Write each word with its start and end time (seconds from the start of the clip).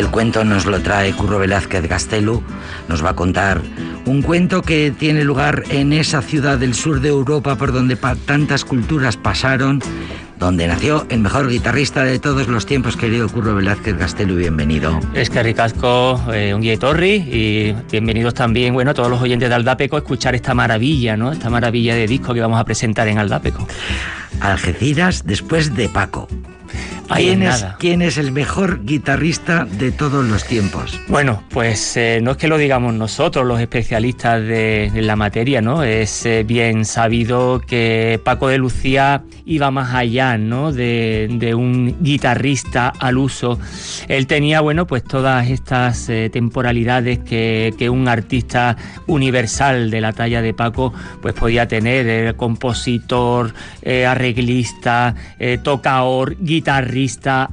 El 0.00 0.10
cuento 0.10 0.46
nos 0.46 0.64
lo 0.64 0.80
trae 0.80 1.12
Curro 1.12 1.38
Velázquez 1.38 1.86
Gastelu. 1.86 2.42
Nos 2.88 3.04
va 3.04 3.10
a 3.10 3.14
contar 3.14 3.60
un 4.06 4.22
cuento 4.22 4.62
que 4.62 4.94
tiene 4.98 5.24
lugar 5.24 5.64
en 5.68 5.92
esa 5.92 6.22
ciudad 6.22 6.56
del 6.56 6.72
sur 6.72 7.02
de 7.02 7.10
Europa 7.10 7.56
por 7.56 7.70
donde 7.70 7.96
tantas 8.24 8.64
culturas 8.64 9.18
pasaron, 9.18 9.82
donde 10.38 10.66
nació 10.68 11.04
el 11.10 11.20
mejor 11.20 11.50
guitarrista 11.50 12.02
de 12.02 12.18
todos 12.18 12.48
los 12.48 12.64
tiempos, 12.64 12.96
querido 12.96 13.28
Curro 13.28 13.54
Velázquez 13.54 13.98
Gastelu, 13.98 14.36
bienvenido. 14.36 14.98
Es 15.12 15.28
que 15.28 15.42
ricasco, 15.42 16.18
eh, 16.32 16.54
un 16.54 16.62
guía 16.62 16.78
torri 16.78 17.16
y 17.16 17.76
bienvenidos 17.92 18.32
también, 18.32 18.72
bueno, 18.72 18.94
todos 18.94 19.10
los 19.10 19.20
oyentes 19.20 19.50
de 19.50 19.54
Aldapeco 19.54 19.96
a 19.96 19.98
escuchar 19.98 20.34
esta 20.34 20.54
maravilla, 20.54 21.18
¿no? 21.18 21.30
Esta 21.30 21.50
maravilla 21.50 21.94
de 21.94 22.06
disco 22.06 22.32
que 22.32 22.40
vamos 22.40 22.58
a 22.58 22.64
presentar 22.64 23.06
en 23.08 23.18
Aldapeco. 23.18 23.68
Algeciras 24.40 25.26
después 25.26 25.76
de 25.76 25.90
Paco. 25.90 26.26
¿Quién 27.16 27.42
es, 27.42 27.66
¿Quién 27.78 28.02
es, 28.02 28.18
el 28.18 28.30
mejor 28.30 28.84
guitarrista 28.84 29.64
de 29.64 29.90
todos 29.90 30.24
los 30.24 30.44
tiempos? 30.44 30.98
Bueno, 31.08 31.42
pues 31.50 31.96
eh, 31.96 32.20
no 32.22 32.32
es 32.32 32.36
que 32.36 32.46
lo 32.46 32.56
digamos 32.56 32.94
nosotros, 32.94 33.44
los 33.44 33.60
especialistas 33.60 34.40
de, 34.40 34.90
la 34.94 35.16
materia, 35.16 35.60
¿no? 35.60 35.82
Es 35.82 36.24
eh, 36.24 36.44
bien 36.44 36.84
sabido 36.84 37.60
que 37.66 38.20
Paco 38.22 38.48
de 38.48 38.58
Lucía 38.58 39.22
iba 39.44 39.70
más 39.70 39.94
allá, 39.94 40.38
¿no? 40.38 40.72
De, 40.72 41.54
un 41.56 41.96
guitarrista 42.00 42.92
al 42.98 43.18
uso. 43.18 43.58
Él 44.06 44.26
tenía, 44.26 44.60
bueno, 44.60 44.86
pues 44.86 45.02
todas 45.02 45.48
estas 45.48 46.08
eh, 46.08 46.30
temporalidades 46.32 47.18
que, 47.18 47.74
que, 47.76 47.90
un 47.90 48.06
artista 48.06 48.76
universal 49.08 49.90
de 49.90 50.00
la 50.00 50.12
talla 50.12 50.42
de 50.42 50.54
Paco, 50.54 50.92
pues 51.20 51.34
podía 51.34 51.66
tener, 51.66 52.36
compositor, 52.36 53.52
arreglista, 53.84 55.14
tocador, 55.64 56.36
guitarrista 56.38 56.99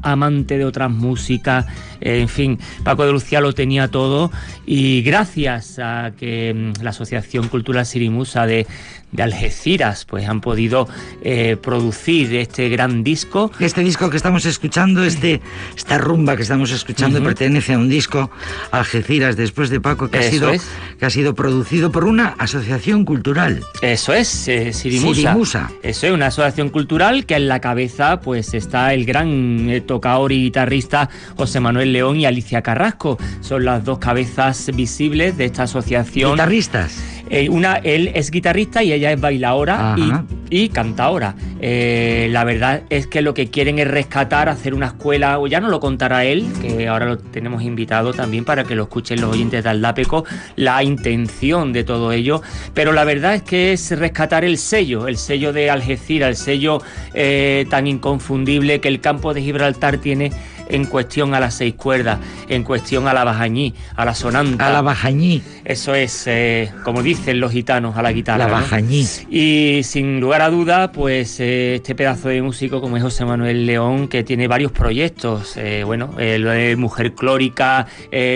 amante 0.01 0.57
de 0.57 0.65
otras 0.65 0.91
músicas, 0.91 1.65
en 2.01 2.27
fin, 2.27 2.59
Paco 2.83 3.05
de 3.05 3.11
Lucía 3.11 3.41
lo 3.41 3.53
tenía 3.53 3.87
todo 3.87 4.31
y 4.65 5.01
gracias 5.01 5.79
a 5.79 6.11
que 6.17 6.53
mm, 6.53 6.83
la 6.83 6.91
Asociación 6.91 7.47
Cultural 7.47 7.85
Sirimusa 7.85 8.45
de, 8.45 8.67
de 9.11 9.23
Algeciras 9.23 10.05
pues 10.05 10.27
han 10.27 10.41
podido 10.41 10.87
eh, 11.21 11.57
producir 11.61 12.35
este 12.35 12.69
gran 12.69 13.03
disco. 13.03 13.51
Este 13.59 13.81
disco 13.81 14.09
que 14.09 14.17
estamos 14.17 14.45
escuchando, 14.45 15.03
este, 15.03 15.41
esta 15.75 15.97
rumba 15.97 16.35
que 16.35 16.43
estamos 16.43 16.71
escuchando 16.71 17.21
pertenece 17.23 17.73
a 17.73 17.77
un 17.77 17.89
disco 17.89 18.29
Algeciras 18.71 19.35
después 19.37 19.69
de 19.69 19.79
Paco 19.79 20.09
que, 20.09 20.19
ha 20.19 20.23
sido, 20.23 20.51
que 20.99 21.05
ha 21.05 21.09
sido 21.09 21.35
producido 21.35 21.91
por 21.91 22.03
una 22.03 22.35
asociación 22.37 23.05
cultural. 23.05 23.63
Eso 23.81 24.13
es, 24.13 24.47
eh, 24.47 24.73
Sirimusa. 24.73 25.71
Eso 25.83 26.07
es, 26.07 26.13
una 26.13 26.27
asociación 26.27 26.69
cultural 26.69 27.25
que 27.25 27.35
en 27.35 27.47
la 27.47 27.61
cabeza 27.61 28.19
pues 28.21 28.53
está 28.53 28.93
el 28.93 29.05
gran 29.05 29.69
eh, 29.69 29.81
tocador 29.81 30.31
y 30.31 30.43
guitarrista 30.43 31.09
José 31.35 31.59
Manuel 31.59 31.93
León 31.93 32.17
y 32.17 32.25
Alicia 32.25 32.61
Carrasco. 32.61 33.17
Son 33.41 33.63
las 33.65 33.83
dos 33.83 33.99
cabezas 33.99 34.69
visibles 34.75 35.37
de 35.37 35.45
esta 35.45 35.63
asociación. 35.63 36.31
¿Guitarristas? 36.33 37.16
Eh, 37.29 37.49
una, 37.49 37.75
él 37.77 38.11
es 38.13 38.31
guitarrista 38.31 38.83
y 38.83 38.93
ella 38.93 39.11
es 39.11 39.19
bailadora 39.19 39.95
y, 40.49 40.63
y 40.63 40.69
cantadora. 40.69 41.35
Eh, 41.59 42.27
la 42.31 42.43
verdad 42.43 42.83
es 42.89 43.07
que 43.07 43.21
lo 43.21 43.33
que 43.33 43.47
quieren 43.47 43.79
es 43.79 43.87
rescatar, 43.87 44.49
hacer 44.49 44.73
una 44.73 44.87
escuela, 44.87 45.39
o 45.39 45.47
ya 45.47 45.59
no 45.59 45.69
lo 45.69 45.79
contará 45.79 46.25
él, 46.25 46.45
que 46.61 46.87
ahora 46.87 47.05
lo 47.05 47.17
tenemos 47.17 47.63
invitado 47.63 48.13
también 48.13 48.45
para 48.45 48.63
que 48.63 48.75
lo 48.75 48.83
escuchen 48.83 49.21
los 49.21 49.31
oyentes 49.31 49.63
de 49.63 49.69
Aldapeco, 49.69 50.25
la 50.55 50.83
intención 50.83 51.73
de 51.73 51.83
todo 51.83 52.11
ello. 52.11 52.41
Pero 52.73 52.93
la 52.93 53.03
verdad 53.03 53.35
es 53.35 53.43
que 53.43 53.73
es 53.73 53.97
rescatar 53.97 54.43
el 54.43 54.57
sello, 54.57 55.07
el 55.07 55.17
sello 55.17 55.53
de 55.53 55.69
Algeciras, 55.69 56.29
el 56.29 56.35
sello 56.35 56.81
eh, 57.13 57.65
tan 57.69 57.87
inconfundible 57.87 58.79
que 58.79 58.87
el 58.87 59.01
campo 59.01 59.33
de 59.33 59.41
Gibraltar 59.41 59.97
tiene 59.97 60.31
en 60.69 60.85
cuestión 60.85 61.33
a 61.33 61.39
las 61.39 61.55
seis 61.55 61.75
cuerdas, 61.75 62.19
en 62.47 62.63
cuestión 62.63 63.07
a 63.07 63.13
la 63.13 63.23
bajañí, 63.23 63.73
a 63.95 64.05
la 64.05 64.13
sonanta. 64.13 64.67
A 64.67 64.71
la 64.71 64.81
bajañí. 64.81 65.41
Eso 65.65 65.95
es, 65.95 66.25
eh, 66.27 66.71
como 66.83 67.03
dicen 67.03 67.39
los 67.39 67.51
gitanos, 67.51 67.97
a 67.97 68.01
la 68.01 68.11
guitarra. 68.11 68.45
La 68.45 68.47
bajañí. 68.47 69.05
Y 69.29 69.81
sin 69.83 70.19
lugar 70.19 70.41
a 70.41 70.49
duda, 70.49 70.91
pues 70.91 71.39
eh, 71.39 71.75
este 71.75 71.95
pedazo 71.95 72.29
de 72.29 72.41
músico 72.41 72.81
como 72.81 72.97
es 72.97 73.03
José 73.03 73.25
Manuel 73.25 73.65
León, 73.65 74.07
que 74.07 74.23
tiene 74.23 74.47
varios 74.47 74.71
proyectos, 74.71 75.57
eh, 75.57 75.83
bueno, 75.85 76.11
lo 76.17 76.51
de 76.51 76.75
Mujer 76.75 77.13
Clórica, 77.13 77.87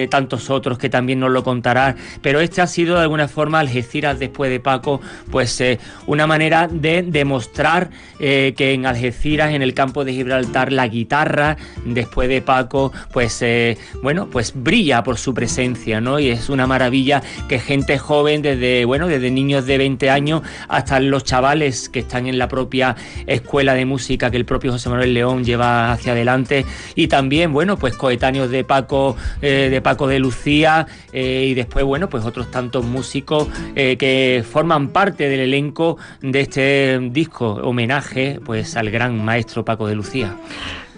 tantos 0.09 0.49
otros 0.49 0.77
que 0.77 0.89
también 0.89 1.19
nos 1.19 1.31
lo 1.31 1.43
contará, 1.43 1.95
pero 2.21 2.39
este 2.39 2.61
ha 2.61 2.67
sido 2.67 2.95
de 2.95 3.01
alguna 3.01 3.27
forma 3.27 3.59
Algeciras 3.59 4.19
después 4.19 4.51
de 4.51 4.59
Paco, 4.59 5.01
pues 5.29 5.61
una 6.07 6.27
manera 6.27 6.67
de 6.67 7.03
demostrar 7.03 7.89
que 8.19 8.53
en 8.73 8.85
Algeciras, 8.85 9.53
en 9.53 9.61
el 9.61 9.73
campo 9.73 10.03
de 10.03 10.13
Gibraltar, 10.13 10.71
la 10.71 10.87
guitarra, 10.87 11.57
después 11.85 12.20
de 12.27 12.41
Paco, 12.41 12.91
pues 13.11 13.41
eh, 13.41 13.77
bueno, 14.01 14.27
pues 14.29 14.53
brilla 14.55 15.03
por 15.03 15.17
su 15.17 15.33
presencia, 15.33 16.01
¿no? 16.01 16.19
Y 16.19 16.29
es 16.29 16.49
una 16.49 16.67
maravilla 16.67 17.21
que 17.47 17.59
gente 17.59 17.97
joven, 17.97 18.41
desde, 18.41 18.85
bueno, 18.85 19.07
desde 19.07 19.31
niños 19.31 19.65
de 19.65 19.77
20 19.77 20.09
años 20.09 20.41
hasta 20.67 20.99
los 20.99 21.23
chavales 21.23 21.89
que 21.89 21.99
están 21.99 22.27
en 22.27 22.37
la 22.37 22.47
propia 22.47 22.95
escuela 23.27 23.73
de 23.73 23.85
música 23.85 24.31
que 24.31 24.37
el 24.37 24.45
propio 24.45 24.71
José 24.71 24.89
Manuel 24.89 25.13
León 25.13 25.43
lleva 25.43 25.91
hacia 25.91 26.13
adelante, 26.13 26.65
y 26.95 27.07
también, 27.07 27.53
bueno, 27.53 27.77
pues 27.77 27.95
coetáneos 27.95 28.49
de 28.49 28.63
Paco, 28.63 29.15
eh, 29.41 29.69
de 29.71 29.81
Paco 29.81 30.07
de 30.07 30.19
Lucía, 30.19 30.87
eh, 31.13 31.47
y 31.49 31.53
después, 31.53 31.85
bueno, 31.85 32.09
pues 32.09 32.25
otros 32.25 32.49
tantos 32.51 32.85
músicos 32.85 33.47
que 33.73 34.43
forman 34.49 34.89
parte 34.89 35.27
del 35.29 35.41
elenco 35.41 35.97
de 36.21 36.41
este 36.41 36.99
disco 37.11 37.53
homenaje, 37.63 38.39
pues 38.43 38.75
al 38.75 38.89
gran 38.89 39.23
maestro 39.23 39.65
Paco 39.65 39.87
de 39.87 39.95
Lucía. 39.95 40.35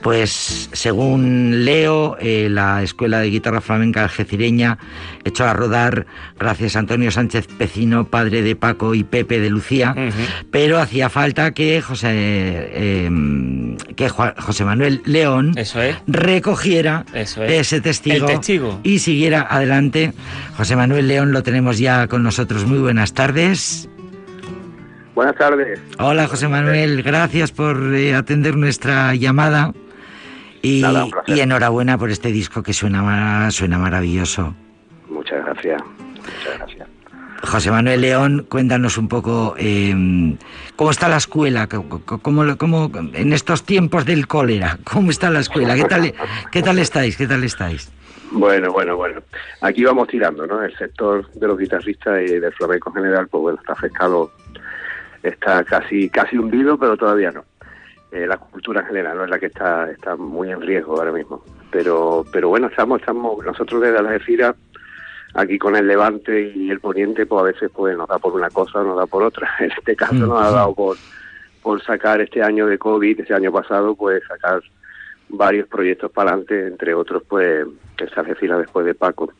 Pues 0.03 0.69
según 0.74 1.63
leo, 1.63 2.17
eh, 2.19 2.50
la 2.51 2.83
Escuela 2.83 3.19
de 3.19 3.29
Guitarra 3.29 3.62
Flamenca 3.62 4.03
Algecireña 4.03 4.77
echó 5.24 5.45
a 5.45 5.53
rodar 5.53 6.05
gracias 6.38 6.75
a 6.75 6.79
Antonio 6.79 7.10
Sánchez 7.10 7.48
Pecino, 7.48 8.05
padre 8.07 8.41
de 8.41 8.57
Paco 8.57 8.95
y 8.95 9.05
Pepe 9.05 9.39
de 9.39 9.50
Lucía, 9.50 9.95
pero 10.51 10.79
hacía 10.79 11.07
falta 11.07 11.51
que 11.51 11.81
José, 11.81 13.05
em, 13.05 13.77
que 13.95 14.10
José 14.10 14.65
Manuel 14.65 15.01
León 15.05 15.55
recogiera 16.05 17.05
ese 17.13 17.79
testigo, 17.79 18.25
testigo 18.25 18.81
y 18.83 19.00
siguiera 19.00 19.48
adelante. 19.50 20.12
José 20.57 20.75
Manuel 20.75 21.07
León 21.07 21.31
lo 21.31 21.43
tenemos 21.43 21.79
ya 21.79 22.07
con 22.07 22.24
nosotros. 22.24 22.65
Muy 22.65 22.79
buenas 22.79 23.13
tardes. 23.13 23.88
Buenas 25.15 25.36
tardes. 25.36 25.79
Hola 26.00 26.27
José 26.27 26.48
Manuel, 26.48 27.03
gracias 27.03 27.51
por 27.51 27.93
eh, 27.93 28.15
atender 28.15 28.57
nuestra 28.57 29.13
llamada. 29.13 29.72
Y, 30.63 30.82
enhorabuena 31.27 31.98
por 31.98 32.10
este 32.10 32.32
disco 32.32 32.63
que 32.63 32.72
suena, 32.72 33.51
suena 33.51 33.77
maravilloso. 33.77 34.55
Muchas 35.10 35.43
gracias. 35.46 35.82
Muchas 35.84 36.58
gracias. 36.58 36.88
José 37.43 37.70
Manuel 37.70 38.00
León, 38.00 38.46
cuéntanos 38.48 38.98
un 38.98 39.10
poco 39.10 39.55
em, 39.58 40.38
cómo 40.77 40.91
está 40.91 41.10
la 41.10 41.17
escuela, 41.17 41.67
cómo, 41.67 42.58
cómo, 42.58 42.91
en 43.13 43.34
estos 43.34 43.63
tiempos 43.63 44.05
del 44.05 44.27
cólera, 44.27 44.77
cómo 44.86 45.12
está 45.12 45.29
la 45.29 45.41
escuela, 45.41 45.75
qué 45.75 45.84
tal, 45.84 46.13
qué 46.50 46.63
tal 46.63 46.79
estáis, 46.79 47.17
qué 47.17 47.27
tal 47.27 47.43
estáis. 47.43 47.91
Bueno, 48.32 48.72
bueno, 48.72 48.96
bueno. 48.96 49.22
Aquí 49.60 49.84
vamos 49.84 50.08
tirando, 50.08 50.48
¿no? 50.48 50.63
El 50.63 50.75
sector 50.77 51.29
de 51.34 51.46
los 51.46 51.60
guitarristas 51.60 52.22
y 52.22 52.39
del 52.39 52.53
flamenco 52.53 52.89
en 52.89 52.96
general, 52.96 53.27
pues 53.27 53.41
bueno, 53.41 53.60
está 53.60 53.74
afectado, 53.74 54.32
está 55.22 55.65
casi, 55.65 56.10
casi 56.10 56.38
hundido, 56.38 56.77
pero 56.77 56.96
todavía 56.96 57.32
no. 57.32 57.43
Eh, 58.13 58.27
la 58.27 58.38
cultura 58.38 58.82
en 58.82 58.88
general 58.88 59.17
no 59.17 59.24
es 59.24 59.29
la 59.32 59.39
que 59.39 59.48
está 59.48 59.89
está 59.89 60.15
muy 60.15 60.51
en 60.51 60.62
riesgo 60.62 60.98
ahora 60.98 61.12
mismo. 61.12 61.43
Pero 61.72 62.24
pero 62.32 62.50
bueno 62.50 62.67
estamos 62.67 63.00
estamos 63.00 63.43
nosotros 63.43 63.82
desde 63.82 63.98
Algeciras 63.98 64.55
aquí 65.34 65.58
con 65.58 65.75
el 65.75 65.88
Levante 65.88 66.53
y 66.55 66.70
el 66.70 66.79
Poniente 66.79 67.25
pues 67.25 67.41
a 67.41 67.46
veces 67.46 67.72
pues 67.74 67.98
nos 67.98 68.08
da 68.08 68.20
por 68.20 68.34
una 68.34 68.51
cosa 68.51 68.82
o 68.82 68.84
nos 68.84 68.98
da 68.98 69.08
por 69.08 69.24
otra. 69.24 69.50
En 69.60 69.72
este 69.72 69.96
caso 69.96 70.13
nos 70.13 70.43
ha 70.43 70.51
dado 70.51 70.75
por 70.75 70.96
por 71.63 71.82
sacar 71.82 72.22
este 72.22 72.43
año 72.43 72.67
de 72.67 72.77
covid 72.77 73.20
este 73.20 73.34
año 73.34 73.51
pasado 73.51 73.96
pues 73.96 74.22
sacar 74.27 74.62
varios 75.29 75.67
proyectos 75.67 76.12
para 76.12 76.34
adelante 76.34 76.67
entre 76.67 76.93
otros 76.93 77.24
pues 77.27 77.65
se 77.98 78.20
Algeciras 78.20 78.60
después 78.60 78.86
de 78.86 78.93
Paco. 78.93 79.34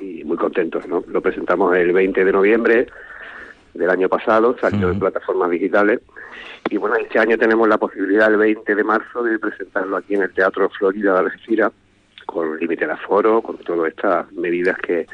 Y 0.00 0.24
muy 0.24 0.36
contentos 0.36 0.84
no 0.88 1.04
lo 1.06 1.20
presentamos 1.20 1.76
el 1.76 1.92
20 1.92 2.24
de 2.24 2.32
noviembre 2.32 2.88
del 3.78 3.90
año 3.90 4.08
pasado 4.08 4.56
salió 4.60 4.90
en 4.90 4.98
plataformas 4.98 5.50
digitales 5.50 6.00
y 6.70 6.76
bueno, 6.76 6.96
este 6.96 7.18
año 7.18 7.38
tenemos 7.38 7.68
la 7.68 7.78
posibilidad 7.78 8.30
el 8.30 8.36
20 8.36 8.74
de 8.74 8.84
marzo 8.84 9.22
de 9.22 9.38
presentarlo 9.38 9.96
aquí 9.96 10.14
en 10.14 10.22
el 10.22 10.32
Teatro 10.32 10.68
Florida 10.68 11.14
de 11.14 11.18
Algeciras, 11.20 11.72
con 12.26 12.58
límite 12.58 12.86
de 12.86 12.92
aforo, 12.92 13.40
con 13.40 13.56
todas 13.58 13.88
estas 13.88 14.30
medidas 14.32 14.76
que 14.78 15.06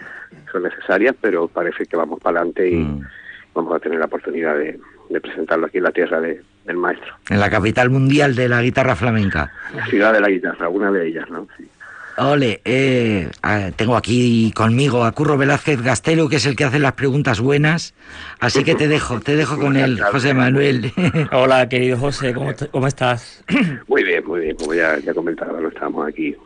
son 0.51 0.65
necesarias, 0.65 1.15
pero 1.21 1.47
parece 1.47 1.87
que 1.87 1.97
vamos 1.97 2.19
para 2.21 2.41
adelante 2.41 2.69
y 2.69 2.77
mm. 2.77 3.07
vamos 3.55 3.77
a 3.77 3.79
tener 3.79 4.01
la 4.01 4.07
oportunidad 4.07 4.57
de, 4.57 4.81
presentarlo 5.21 5.67
aquí 5.67 5.79
en 5.79 5.85
la 5.85 5.93
tierra 5.93 6.21
del 6.21 6.77
maestro. 6.77 7.15
En 7.31 7.39
la 7.39 7.49
capital 7.49 7.89
mundial 7.89 8.35
de 8.35 8.49
la 8.49 8.63
guitarra 8.63 8.97
flamenca. 8.97 9.53
La 9.77 9.87
ciudad 9.87 10.13
de 10.13 10.21
la 10.21 10.29
guitarra, 10.29 10.69
una 10.69 10.91
de 10.91 11.07
ellas, 11.07 11.31
¿no? 11.31 11.47
Sí. 11.57 11.69
Ole, 12.17 12.61
eh, 12.65 13.29
tengo 13.77 13.97
aquí 13.97 14.53
conmigo 14.55 15.05
a 15.05 15.13
Curro 15.13 15.37
Velázquez 15.37 15.83
Gastelo, 15.83 16.29
que 16.29 16.37
es 16.37 16.47
el 16.47 16.55
que 16.55 16.65
hace 16.65 16.79
las 16.79 16.93
preguntas 16.93 17.41
buenas, 17.41 17.95
así 18.39 18.63
que 18.63 18.75
te 18.75 18.87
dejo, 18.89 19.21
te 19.21 19.35
dejo 19.35 19.59
con 19.59 19.77
él, 19.77 20.01
José 20.01 20.33
Manuel. 20.33 20.93
Hola, 21.33 21.69
querido 21.69 21.99
José, 21.99 22.33
¿cómo, 22.33 22.53
cómo 22.71 22.87
estás? 22.87 23.45
Muy 23.89 24.05
bien, 24.05 24.25
muy 24.27 24.41
bien, 24.41 24.57
como 24.57 24.75
ya, 24.75 24.99
ya 24.99 25.13
comentaba, 25.13 25.61
no 25.61 25.69
estamos 25.69 26.07
aquí 26.07 26.37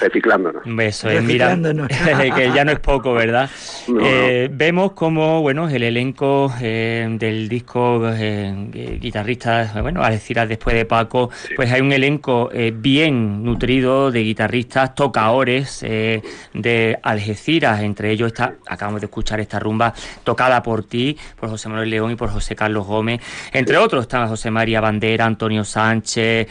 reciclándonos. 0.00 0.62
Eso 0.80 1.10
es, 1.10 1.22
mira, 1.22 1.56
que 2.36 2.52
ya 2.54 2.64
no 2.64 2.72
es 2.72 2.80
poco, 2.80 3.12
¿verdad? 3.14 3.50
Eh, 3.98 4.48
vemos 4.52 4.92
como, 4.92 5.40
bueno, 5.42 5.68
el 5.68 5.82
elenco 5.82 6.52
eh, 6.60 7.06
del 7.18 7.48
disco 7.48 8.02
eh, 8.12 8.98
guitarristas, 9.00 9.80
bueno, 9.80 10.06
decir 10.08 10.36
después 10.46 10.76
de 10.76 10.84
Paco, 10.84 11.30
pues 11.54 11.72
hay 11.72 11.80
un 11.80 11.92
elenco 11.92 12.50
bien 12.74 13.42
nutrido 13.42 14.10
de 14.10 14.22
guitarristas, 14.22 14.94
tocadores 14.94 15.80
de 15.80 16.98
Algeciras, 17.02 17.80
entre 17.80 18.10
ellos 18.10 18.28
está, 18.28 18.54
acabamos 18.66 19.00
de 19.00 19.06
escuchar 19.06 19.40
esta 19.40 19.58
rumba 19.58 19.94
tocada 20.24 20.62
por 20.62 20.84
ti, 20.84 21.16
por 21.38 21.48
José 21.48 21.68
Manuel 21.68 21.90
León 21.90 22.10
y 22.10 22.16
por 22.16 22.30
José 22.30 22.54
Carlos 22.54 22.86
Gómez, 22.86 23.20
entre 23.52 23.78
otros 23.78 24.02
están 24.02 24.28
José 24.28 24.50
María 24.50 24.80
Bandera, 24.80 25.24
Antonio 25.24 25.64
Sánchez, 25.64 26.48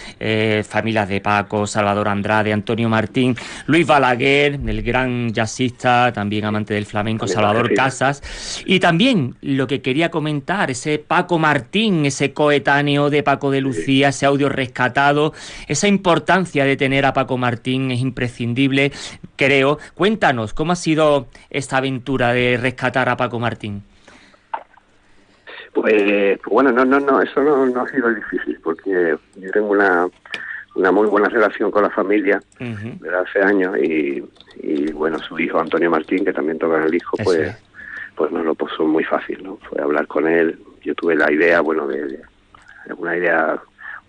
familias 0.68 1.08
de 1.10 1.22
Paco, 1.22 1.68
Salvador 1.68 2.08
Andrade, 2.08 2.54
Antonio 2.54 2.90
Martín, 2.90 3.35
Luis 3.68 3.86
Balaguer, 3.86 4.60
el 4.66 4.82
gran 4.82 5.34
jazzista, 5.34 6.12
también 6.14 6.46
amante 6.46 6.74
del 6.74 6.86
flamenco, 6.86 7.28
Salvador 7.28 7.74
Casas. 7.74 8.64
Y 8.66 8.80
también 8.80 9.36
lo 9.42 9.68
que 9.68 9.82
quería 9.82 10.10
comentar, 10.10 10.72
ese 10.72 11.00
Paco 11.00 11.40
Martín, 11.40 12.06
ese 12.06 12.34
coetáneo 12.34 13.10
de 13.10 13.24
Paco 13.24 13.52
de 13.52 13.62
Lucía, 13.62 14.10
ese 14.10 14.26
audio 14.26 14.50
rescatado, 14.50 15.34
esa 15.68 15.88
importancia 15.88 16.66
de 16.66 16.78
tener 16.78 17.06
a 17.06 17.14
Paco 17.14 17.38
Martín 17.38 17.92
es 17.92 18.00
imprescindible, 18.00 18.92
creo. 19.36 19.80
Cuéntanos, 19.94 20.54
¿cómo 20.54 20.74
ha 20.74 20.76
sido 20.76 21.28
esta 21.50 21.78
aventura 21.78 22.34
de 22.34 22.58
rescatar 22.58 23.10
a 23.10 23.18
Paco 23.18 23.40
Martín? 23.40 23.84
Pues, 25.74 26.40
bueno, 26.50 26.72
no, 26.72 26.86
no, 26.86 27.02
no, 27.02 27.22
eso 27.22 27.44
no, 27.44 27.66
no 27.66 27.82
ha 27.82 27.90
sido 27.90 28.10
difícil, 28.14 28.58
porque 28.64 29.18
yo 29.36 29.52
tengo 29.52 29.68
una, 29.68 30.08
una 30.76 30.92
muy 30.92 31.08
buena 31.08 31.30
relación 31.30 31.72
con 31.72 31.84
la 31.84 31.90
familia 31.90 32.42
desde 32.60 33.18
hace 33.18 33.42
años 33.42 33.78
y, 33.78 34.22
bueno, 34.92 35.20
su 35.20 35.40
hijo 35.40 35.60
Antonio 35.60 35.90
Martín, 35.90 36.26
que 36.26 36.34
también 36.34 36.60
toca 36.60 36.78
en 36.78 36.84
el 36.84 36.96
hijo, 36.96 37.18
pues, 37.24 37.56
pues 38.16 38.32
nos 38.32 38.46
lo 38.46 38.56
puso 38.56 38.86
muy 38.86 39.04
fácil, 39.04 39.42
¿no? 39.44 39.58
Fue 39.58 39.82
hablar 39.82 40.08
con 40.08 40.28
él, 40.28 40.60
yo 40.82 40.94
tuve 40.96 41.16
la 41.16 41.32
idea, 41.32 41.62
bueno, 41.62 41.88
de, 41.88 42.20
una 42.98 43.18
idea 43.18 43.60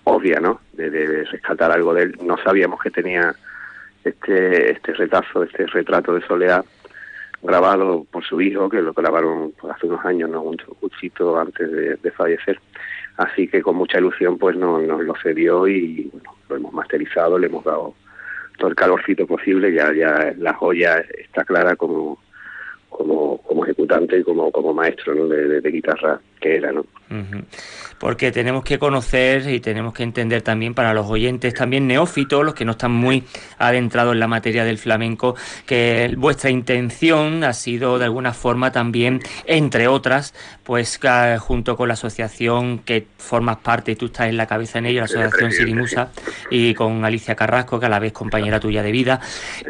obvia, 0.05 0.41
¿no? 0.41 0.61
De, 0.73 1.25
rescatar 1.25 1.71
algo 1.73 1.95
de 1.95 2.03
él. 2.05 2.19
No 2.23 2.37
sabíamos 2.39 2.81
que 2.81 2.91
tenía 2.91 3.35
este 4.05 4.73
este 4.73 4.93
retazo, 4.93 5.43
este 5.43 5.67
retrato 5.67 6.15
de 6.15 6.27
Soledad 6.27 6.65
grabado 7.43 8.05
por 8.11 8.25
su 8.25 8.41
hijo, 8.41 8.69
que 8.69 8.83
lo 8.83 8.93
grabaron 8.93 9.53
hace 9.71 9.87
unos 9.87 10.05
años, 10.05 10.31
¿no? 10.31 10.43
Un, 10.43 10.57
un 10.81 11.39
antes 11.39 12.03
de, 12.03 12.11
fallecer. 12.11 12.59
Así 13.17 13.49
que 13.49 13.63
con 13.63 13.77
mucha 13.77 13.99
ilusión 13.99 14.39
pues 14.39 14.57
nos, 14.57 14.83
nos 14.83 15.03
lo 15.03 15.15
cedió 15.23 15.67
y 15.67 16.11
bueno, 16.13 16.35
lo 16.49 16.57
hemos 16.57 16.73
masterizado, 16.73 17.39
le 17.39 17.47
hemos 17.47 17.65
dado 17.65 17.95
todo 18.59 18.69
el 18.69 18.77
calorcito 18.77 19.27
posible, 19.27 19.73
ya 19.73 19.93
ya 19.93 20.35
la 20.39 20.55
joya 20.55 21.05
está 21.19 21.45
clara 21.45 21.77
como 21.77 22.19
como, 22.89 23.39
como 23.43 23.65
ejecutante 23.65 24.19
y 24.19 24.23
como, 24.23 24.51
como 24.51 24.73
maestro 24.73 25.15
¿no? 25.15 25.29
de, 25.29 25.61
de, 25.61 25.71
guitarra 25.71 26.19
que 26.47 26.57
era. 26.57 26.73
¿no? 26.73 26.85
Porque 27.99 28.33
tenemos 28.33 28.65
que 28.65 28.79
conocer 28.79 29.49
y 29.49 29.61
tenemos 29.61 29.95
que 29.95 30.03
entender 30.03 30.43
también 30.43 30.75
para 30.75 30.93
los 30.93 31.07
oyentes, 31.07 31.55
también 31.55 31.87
neófitos, 31.87 32.45
los 32.45 32.55
que 32.55 32.65
no 32.65 32.73
están 32.73 32.93
muy 32.93 33.25
adentrados 33.59 34.13
en 34.13 34.21
la 34.21 34.27
materia 34.27 34.65
del 34.65 34.79
flamenco, 34.79 35.35
que 35.65 36.15
vuestra 36.17 36.51
intención 36.51 37.43
ha 37.45 37.53
sido 37.53 37.99
de 37.99 38.05
alguna 38.05 38.35
forma 38.35 38.71
también, 38.71 39.21
entre 39.47 39.89
otras, 39.89 40.35
pues 40.63 41.01
junto 41.39 41.77
con 41.77 41.89
la 41.89 41.95
asociación 41.95 42.81
que 42.81 43.07
formas 43.17 43.59
parte 43.59 43.93
y 43.93 43.97
tú 43.97 44.07
estás 44.07 44.29
en 44.29 44.37
la 44.37 44.47
cabeza 44.47 44.79
en 44.79 44.87
ello, 44.87 45.01
la 45.01 45.05
asociación 45.05 45.53
Sirimusa, 45.53 46.11
y 46.51 46.75
con 46.75 47.05
Alicia 47.05 47.35
Carrasco, 47.35 47.81
que 47.81 47.87
a 47.87 47.89
la 47.89 47.99
vez 47.99 48.13
compañera 48.13 48.61
tuya 48.61 48.83
de 48.83 48.93
vida, 48.93 49.21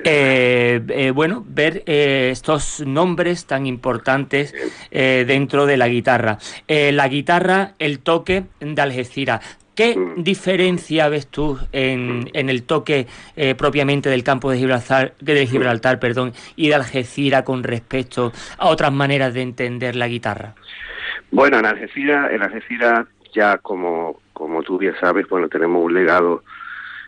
eh, 0.04 0.80
eh, 0.88 1.11
bueno, 1.11 1.45
ver 1.47 1.83
eh, 1.87 2.30
estos 2.33 2.80
nombres 2.80 3.47
tan 3.47 3.66
importantes 3.66 4.54
dentro 4.90 5.66
de 5.66 5.76
la 5.76 5.88
guitarra. 5.88 6.38
La 6.68 7.08
guitarra, 7.08 7.75
el 7.78 8.00
toque 8.00 8.44
de 8.61 8.82
Algeciras. 8.82 9.40
¿Qué 9.76 9.94
mm. 9.94 10.23
diferencia 10.25 11.08
ves 11.08 11.28
tú 11.28 11.58
en, 11.70 12.30
en 12.32 12.49
el 12.49 12.62
toque 12.62 13.06
eh, 13.37 13.54
propiamente 13.54 14.08
del 14.08 14.25
campo 14.25 14.50
de 14.50 14.56
Gibraltar, 14.56 15.12
de 15.20 15.46
Gibraltar 15.46 16.00
perdón, 16.00 16.32
y 16.56 16.68
de 16.68 16.75
Algeciras 16.75 17.42
con 17.42 17.62
respecto 17.62 18.32
a 18.56 18.68
otras 18.68 18.90
maneras 18.90 19.35
de 19.35 19.42
entender 19.42 19.94
la 19.94 20.08
guitarra? 20.08 20.54
Bueno, 21.30 21.58
en 21.58 21.66
Algeciras, 21.66 22.32
en 22.32 22.42
Algeciras 22.42 23.06
ya 23.35 23.58
como, 23.58 24.18
como 24.32 24.62
tú 24.62 24.78
bien 24.78 24.94
sabes, 24.99 25.28
bueno, 25.28 25.46
tenemos 25.49 25.85
un 25.85 25.92
legado 25.92 26.42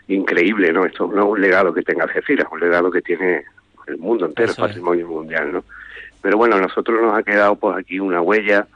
increíble, 0.09 0.71
¿no? 0.71 0.85
Esto 0.85 1.07
no 1.07 1.23
es 1.23 1.29
un 1.31 1.41
legado 1.41 1.73
que 1.73 1.83
tenga 1.83 2.05
Algeciras, 2.05 2.47
es 2.47 2.53
un 2.53 2.61
legado 2.61 2.91
que 2.91 3.01
tiene 3.01 3.45
el 3.87 3.97
mundo 3.97 4.27
entero, 4.27 4.53
patrimonio 4.55 5.09
mundial, 5.09 5.53
¿no? 5.53 5.65
Pero 6.21 6.37
bueno, 6.37 6.57
a 6.57 6.61
nosotros 6.61 7.01
nos 7.01 7.19
ha 7.19 7.23
quedado 7.23 7.57
pues 7.57 7.79
aquí 7.79 7.99
una 7.99 8.21
huella 8.21 8.67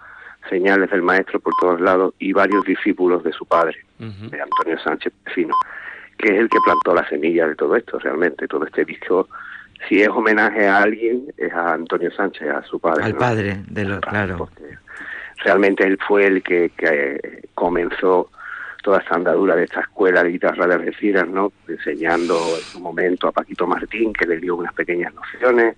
señales 0.49 0.91
del 0.91 1.03
maestro 1.03 1.41
por 1.41 1.53
todos 1.61 1.81
lados 1.81 2.15
y 2.19 2.33
varios 2.33 2.65
discípulos 2.65 3.23
de 3.23 3.33
su 3.33 3.47
padre, 3.47 3.77
de 3.99 4.41
Antonio 4.41 4.79
Sánchez 4.83 5.13
Pecino, 5.25 5.55
que 6.19 6.35
es 6.35 6.41
el 6.41 6.49
que 6.49 6.59
plantó 6.65 6.95
la 6.95 7.09
semilla 7.09 7.47
de 7.47 7.55
todo 7.55 7.77
esto 7.77 7.99
realmente. 7.99 8.49
Todo 8.49 8.65
este 8.67 8.85
disco, 8.85 9.29
si 9.89 10.03
es 10.03 10.09
homenaje 10.09 10.67
a 10.67 10.79
alguien, 10.79 11.33
es 11.37 11.53
a 11.53 11.75
Antonio 11.75 12.11
Sánchez, 12.13 12.49
a 12.49 12.63
su 12.65 12.81
padre. 12.81 13.05
Al 13.05 13.17
padre, 13.17 13.63
de 13.69 13.85
lo, 13.85 14.01
claro. 14.01 14.49
realmente 15.45 15.85
él 15.87 15.99
fue 16.07 16.27
el 16.27 16.43
que, 16.43 16.73
comenzó 17.55 18.31
toda 18.83 18.99
esta 18.99 19.15
andadura 19.15 19.55
de 19.55 19.65
esta 19.65 19.81
escuela 19.81 20.25
de 20.25 20.31
guitarra 20.31 20.67
de 20.67 20.75
Algeciras, 20.75 21.29
¿no? 21.29 21.53
Enseñando 21.69 22.35
en 22.35 22.63
su 22.63 22.81
momento 22.81 23.29
a 23.29 23.33
Paquito 23.33 23.65
Martín, 23.67 24.13
que 24.13 24.27
le 24.27 24.39
dio 24.39 24.57
unas 24.57 24.75
pequeñas 24.75 25.15
nociones, 25.15 25.77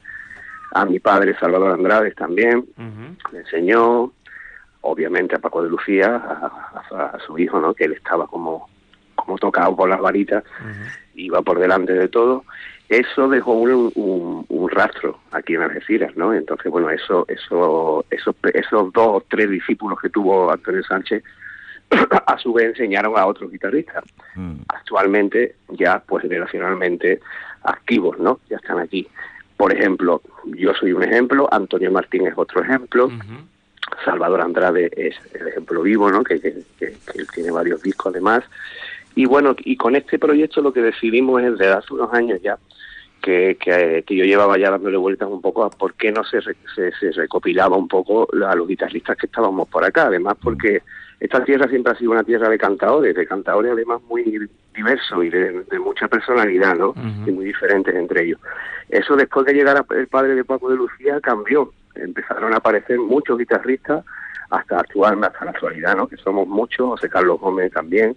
a 0.75 0.85
mi 0.85 0.99
padre 0.99 1.37
Salvador 1.39 1.73
Andrade 1.73 2.11
también, 2.13 2.65
le 3.33 3.39
enseñó, 3.39 4.13
obviamente 4.85 5.35
a 5.35 5.39
Paco 5.39 5.63
de 5.63 5.71
Lucía, 5.71 6.17
a, 6.17 7.19
su 7.27 7.39
hijo, 7.39 7.61
¿no? 7.61 7.75
que 7.75 7.85
él 7.85 7.93
estaba 7.93 8.27
como, 8.27 8.69
como 9.15 9.39
tocado 9.39 9.75
por 9.75 9.89
las 9.89 10.01
varitas, 10.01 10.45
iba 11.15 11.43
por 11.43 11.59
delante 11.59 11.93
de 11.93 12.09
todo. 12.09 12.45
Eso 12.89 13.29
dejó 13.29 13.53
un, 13.53 14.45
un, 14.49 14.69
rastro 14.69 15.19
aquí 15.31 15.55
en 15.55 15.63
Algeciras, 15.63 16.15
¿no? 16.17 16.35
Entonces, 16.35 16.71
bueno, 16.71 16.91
eso, 16.91 17.25
eso, 17.29 18.05
esos, 18.11 18.35
esos 18.53 18.93
dos 18.93 19.09
o 19.09 19.25
tres 19.27 19.49
discípulos 19.49 19.99
que 20.01 20.11
tuvo 20.11 20.53
Antonio 20.53 20.83
Sánchez, 20.83 21.23
a 22.27 22.39
su 22.39 22.53
vez 22.53 22.67
enseñaron 22.67 23.17
a 23.17 23.27
otros 23.27 23.51
guitarristas. 23.51 24.05
Mm. 24.35 24.57
Actualmente, 24.69 25.57
ya 25.71 26.01
pues 26.01 26.23
generacionalmente 26.23 27.21
activos, 27.63 28.19
¿no? 28.19 28.41
Ya 28.51 28.57
están 28.57 28.79
aquí. 28.79 29.09
Por 29.57 29.73
ejemplo, 29.73 30.21
yo 30.45 30.75
soy 30.75 30.93
un 30.93 31.05
ejemplo, 31.05 31.49
Antonio 31.51 31.91
Martín 31.91 32.27
es 32.27 32.35
otro 32.37 32.63
ejemplo. 32.63 33.09
Salvador 34.05 34.41
Andrade 34.41 34.91
es 34.97 35.17
el 35.35 35.49
ejemplo 35.49 35.83
vivo, 35.83 36.11
¿no? 36.11 36.25
Que, 36.25 36.41
que, 36.41 36.65
él 36.79 37.27
tiene 37.33 37.51
varios 37.51 37.83
discos 37.83 38.13
además. 38.13 38.45
Y 39.15 39.27
bueno, 39.27 39.55
y 39.59 39.77
con 39.77 39.95
este 39.95 40.19
proyecto 40.19 40.61
lo 40.61 40.73
que 40.73 40.83
decidimos 40.83 41.43
es 41.43 41.53
desde 41.53 41.73
hace 41.73 41.95
unos 41.95 42.13
años 42.13 42.41
ya, 42.43 42.59
que, 43.23 43.57
que, 43.59 44.05
yo 44.15 44.25
llevaba 44.25 44.59
ya 44.59 44.71
dándole 44.71 44.97
vueltas 44.97 45.29
un 45.29 45.41
poco 45.41 45.65
a 45.65 45.71
por 45.71 45.95
qué 45.95 46.13
no 46.13 46.25
se, 46.25 46.41
se, 46.43 47.13
recopilaba 47.13 47.77
un 47.77 47.89
poco 47.89 48.29
a 48.47 48.55
los 48.55 48.69
guitarristas 48.69 49.17
que 49.17 49.27
estábamos 49.27 49.69
por 49.69 49.85
acá. 49.85 50.07
Además, 50.07 50.37
porque 50.43 50.83
esta 51.21 51.45
tierra 51.45 51.69
siempre 51.69 51.93
ha 51.93 51.97
sido 51.97 52.11
una 52.11 52.25
tierra 52.25 52.49
de 52.49 52.59
cantadores, 52.59 53.15
de 53.15 53.27
cantadores 53.27 53.73
además 53.73 54.03
muy 54.09 54.49
diversos 54.75 55.25
y 55.25 55.31
de, 55.31 55.65
mucha 55.79 56.09
personalidad, 56.09 56.75
¿no? 56.75 56.93
Y 57.27 57.31
muy 57.31 57.47
diferentes 57.47 57.95
entre 57.95 58.25
ellos. 58.25 58.41
Eso 58.89 59.17
después 59.17 59.47
de 59.47 59.55
llegar 59.55 59.85
el 59.91 60.07
padre 60.09 60.35
de 60.35 60.45
Paco 60.45 60.69
de 60.69 60.77
Lucía 60.77 61.21
cambió 61.21 61.73
empezaron 61.95 62.53
a 62.55 62.57
aparecer 62.57 62.99
muchos 62.99 63.39
guitarristas 63.39 64.05
hasta 64.51 64.81
actualmente, 64.81 65.29
hasta 65.29 65.45
la 65.45 65.51
actualidad, 65.53 65.97
¿no? 65.97 66.07
Que 66.07 66.17
somos 66.17 66.47
muchos, 66.47 66.89
José 66.89 67.09
Carlos 67.09 67.41
Gómez 67.41 67.73
también, 67.73 68.17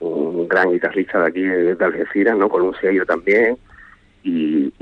un 0.00 0.48
gran 0.48 0.70
guitarrista 0.70 1.20
de 1.20 1.26
aquí 1.26 1.42
de 1.42 1.84
Algeciras, 1.84 2.36
¿no? 2.36 2.48
Con 2.48 2.62
un 2.62 2.74
sello 2.76 3.04
también, 3.04 3.56
y, 4.22 4.72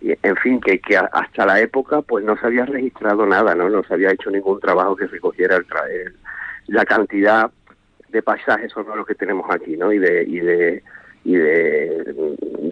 en 0.00 0.36
fin, 0.36 0.60
que, 0.60 0.78
que 0.80 0.96
hasta 0.96 1.46
la 1.46 1.60
época 1.60 2.02
pues 2.02 2.24
no 2.24 2.36
se 2.36 2.46
había 2.46 2.66
registrado 2.66 3.26
nada, 3.26 3.54
¿no? 3.54 3.68
No 3.68 3.82
se 3.82 3.94
había 3.94 4.12
hecho 4.12 4.30
ningún 4.30 4.60
trabajo 4.60 4.94
que 4.96 5.06
recogiera 5.06 5.56
el, 5.56 5.66
la 6.68 6.84
cantidad 6.84 7.50
de 8.08 8.22
paisajes 8.22 8.70
sonoros 8.72 9.06
que 9.06 9.14
tenemos 9.14 9.50
aquí, 9.50 9.76
¿no? 9.76 9.92
Y 9.92 9.98
de, 9.98 10.22
y 10.24 10.38
de, 10.38 10.82
y 11.24 11.34
de 11.34 12.14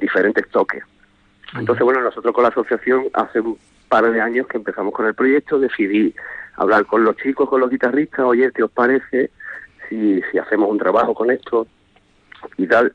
diferentes 0.01 0.49
toques. 0.51 0.85
Entonces, 1.59 1.85
bueno, 1.85 2.01
nosotros 2.01 2.35
con 2.35 2.45
la 2.45 2.51
asociación 2.51 3.07
hace 3.13 3.43
par 3.93 4.11
de 4.11 4.23
años 4.23 4.47
que 4.47 4.57
empezamos 4.57 4.95
con 4.95 5.05
el 5.05 5.15
proyecto, 5.15 5.59
decidí 5.59 6.15
hablar 6.57 6.87
con 6.87 7.05
los 7.05 7.15
chicos, 7.19 7.47
con 7.47 7.61
los 7.61 7.69
guitarristas, 7.69 8.21
oye, 8.21 8.51
¿qué 8.55 8.63
os 8.63 8.71
parece 8.71 9.31
si, 9.87 10.23
si 10.31 10.39
hacemos 10.39 10.71
un 10.71 10.79
trabajo 10.79 11.13
con 11.13 11.31
esto 11.31 11.67
y 12.57 12.67
tal? 12.67 12.95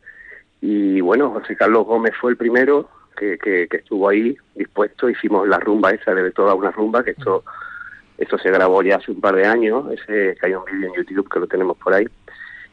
Y 0.60 1.00
bueno, 1.02 1.30
José 1.30 1.56
Carlos 1.56 1.86
Gómez 1.86 2.14
fue 2.20 2.32
el 2.32 2.38
primero 2.38 2.90
que, 3.16 3.38
que, 3.38 3.68
estuvo 3.70 4.10
ahí 4.10 4.36
dispuesto, 4.56 5.08
hicimos 5.08 5.48
la 5.48 5.60
rumba 5.60 5.92
esa 5.92 6.16
de 6.16 6.32
toda 6.32 6.56
una 6.56 6.72
rumba, 6.72 7.04
que 7.04 7.12
esto, 7.12 7.44
esto 8.18 8.40
se 8.40 8.50
grabó 8.50 8.82
ya 8.82 8.96
hace 8.96 9.12
un 9.12 9.22
par 9.22 9.36
de 9.36 9.46
años, 9.46 9.86
ese 9.92 10.36
que 10.40 10.48
hay 10.48 10.56
un 10.56 10.66
vídeo 10.66 10.88
en 10.88 10.96
YouTube 10.96 11.30
que 11.32 11.40
lo 11.40 11.46
tenemos 11.46 11.78
por 11.78 11.94
ahí 11.94 12.08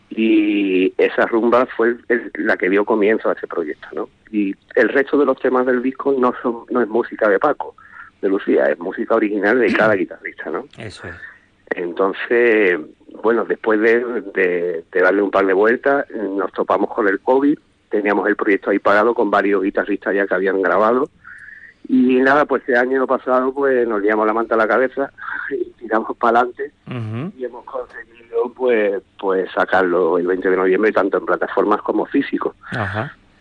y 0.08 0.94
esa 0.96 1.26
rumba 1.26 1.66
fue 1.76 1.96
la 2.36 2.56
que 2.56 2.70
dio 2.70 2.86
comienzo 2.86 3.28
a 3.28 3.32
ese 3.34 3.46
proyecto, 3.46 3.88
¿no? 3.92 4.08
Y 4.30 4.54
el 4.76 4.88
resto 4.88 5.18
de 5.18 5.26
los 5.26 5.38
temas 5.38 5.66
del 5.66 5.82
disco 5.82 6.14
no 6.18 6.32
son 6.40 6.64
no 6.70 6.80
es 6.80 6.88
música 6.88 7.28
de 7.28 7.38
Paco, 7.38 7.74
de 8.24 8.30
Lucía, 8.30 8.64
es 8.66 8.78
música 8.78 9.14
original 9.14 9.60
de 9.60 9.72
cada 9.72 9.94
guitarrista, 10.02 10.50
¿no? 10.50 10.64
Eso 10.78 11.06
es. 11.06 11.14
Entonces, 11.76 12.78
bueno, 13.22 13.44
después 13.44 13.80
de, 13.80 14.84
darle 14.92 15.22
un 15.22 15.30
par 15.30 15.46
de 15.46 15.52
vueltas, 15.52 16.08
nos 16.10 16.52
topamos 16.52 16.90
con 16.90 17.06
el 17.08 17.20
COVID, 17.20 17.58
teníamos 17.90 18.26
el 18.28 18.36
proyecto 18.36 18.70
ahí 18.70 18.78
pagado 18.78 19.14
con 19.14 19.30
varios 19.30 19.62
guitarristas 19.62 20.14
ya 20.14 20.26
que 20.26 20.34
habían 20.34 20.62
grabado, 20.62 21.08
y 21.86 22.16
nada, 22.16 22.46
pues 22.46 22.62
este 22.62 22.78
año 22.78 23.06
pasado 23.06 23.52
pues 23.52 23.86
nos 23.86 24.00
liamos 24.00 24.26
la 24.26 24.32
manta 24.32 24.54
a 24.54 24.58
la 24.58 24.66
cabeza 24.66 25.10
y 25.50 25.70
tiramos 25.72 26.16
para 26.16 26.40
adelante 26.40 26.72
y 27.36 27.44
hemos 27.44 27.64
conseguido 27.64 28.50
pues 28.56 29.02
pues 29.18 29.50
sacarlo 29.52 30.18
el 30.18 30.26
20 30.26 30.48
de 30.48 30.56
noviembre 30.56 30.92
tanto 30.92 31.18
en 31.18 31.26
plataformas 31.26 31.82
como 31.82 32.06
físico. 32.06 32.54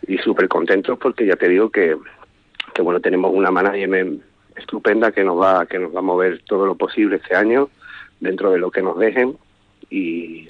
Y 0.05 0.17
súper 0.17 0.49
contentos 0.49 0.99
porque 0.99 1.25
ya 1.25 1.37
te 1.37 1.47
digo 1.47 1.69
que, 1.69 1.97
que 2.73 2.81
bueno, 2.81 2.99
tenemos 2.99 3.31
una 3.33 3.49
management 3.49 4.21
estupenda 4.55 5.11
que 5.11 5.23
nos 5.23 5.39
va 5.39 5.65
que 5.65 5.79
nos 5.79 5.93
va 5.93 5.99
a 5.99 6.03
mover 6.03 6.41
todo 6.45 6.65
lo 6.65 6.75
posible 6.75 7.17
este 7.17 7.35
año 7.35 7.69
dentro 8.19 8.51
de 8.51 8.59
lo 8.59 8.71
que 8.71 8.81
nos 8.81 8.97
dejen. 8.97 9.37
Y 9.89 10.49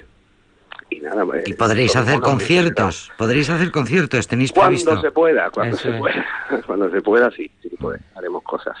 y 0.90 1.00
nada 1.00 1.24
pues, 1.24 1.48
y 1.48 1.54
podréis 1.54 1.96
hacer 1.96 2.20
conciertos 2.20 3.10
podréis 3.16 3.48
hacer 3.50 3.70
conciertos 3.70 4.28
tenéis 4.28 4.52
previsto. 4.52 4.90
cuando 4.90 5.02
se 5.02 5.10
pueda 5.10 5.50
cuando 5.50 5.76
se 5.76 5.92
pueda 5.92 6.26
cuando 6.66 6.90
se 6.90 7.00
pueda 7.00 7.30
sí 7.30 7.50
sí 7.62 7.70
pues, 7.78 8.00
haremos 8.14 8.42
cosas. 8.42 8.76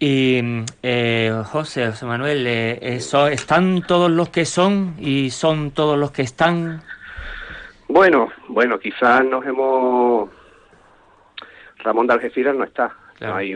Y 0.00 0.40
eh, 0.82 1.42
José 1.46 1.86
José 1.86 2.06
Manuel 2.06 2.46
eh, 2.46 2.78
eso, 2.80 3.26
están 3.26 3.82
todos 3.82 4.10
los 4.10 4.28
que 4.28 4.44
son 4.44 4.94
y 4.98 5.30
son 5.30 5.72
todos 5.72 5.98
los 5.98 6.12
que 6.12 6.22
están 6.22 6.82
bueno 7.88 8.30
bueno 8.48 8.78
quizás 8.78 9.24
nos 9.24 9.44
hemos 9.44 10.30
Ramón 11.78 12.06
de 12.06 12.12
Algeciras 12.14 12.54
no 12.54 12.64
está 12.64 12.94
no 13.20 13.34
hay 13.34 13.54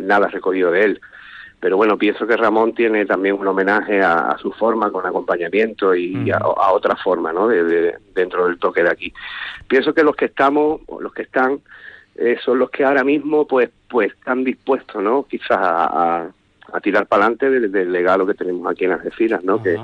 nada 0.00 0.28
recogido 0.28 0.70
de 0.70 0.84
él 0.84 1.00
pero 1.60 1.76
bueno, 1.76 1.98
pienso 1.98 2.26
que 2.26 2.36
Ramón 2.36 2.72
tiene 2.72 3.04
también 3.04 3.34
un 3.34 3.46
homenaje 3.46 4.00
a, 4.00 4.36
su 4.40 4.52
forma 4.52 4.92
con 4.92 5.04
acompañamiento 5.04 5.94
y 5.94 6.30
a, 6.30 6.70
otra 6.72 6.94
forma, 6.96 7.32
¿no? 7.32 7.48
De, 7.48 7.96
dentro 8.14 8.46
del 8.46 8.58
toque 8.58 8.82
de 8.82 8.90
aquí. 8.90 9.12
Pienso 9.66 9.92
que 9.92 10.04
los 10.04 10.14
que 10.14 10.26
estamos, 10.26 10.80
o 10.86 11.00
los 11.00 11.12
que 11.12 11.22
están, 11.22 11.60
eh, 12.14 12.38
son 12.44 12.60
los 12.60 12.70
que 12.70 12.84
ahora 12.84 13.02
mismo, 13.02 13.46
pues, 13.46 13.70
pues 13.88 14.12
están 14.12 14.44
dispuestos, 14.44 15.02
¿no? 15.02 15.24
Quizás 15.24 15.58
a, 15.58 16.30
tirar 16.82 17.06
para 17.06 17.24
adelante 17.24 17.50
del, 17.50 17.92
legado 17.92 18.26
que 18.26 18.34
tenemos 18.34 18.70
aquí 18.70 18.84
en 18.84 18.92
Algeciras, 18.92 19.42
¿no? 19.42 19.60
que, 19.60 19.80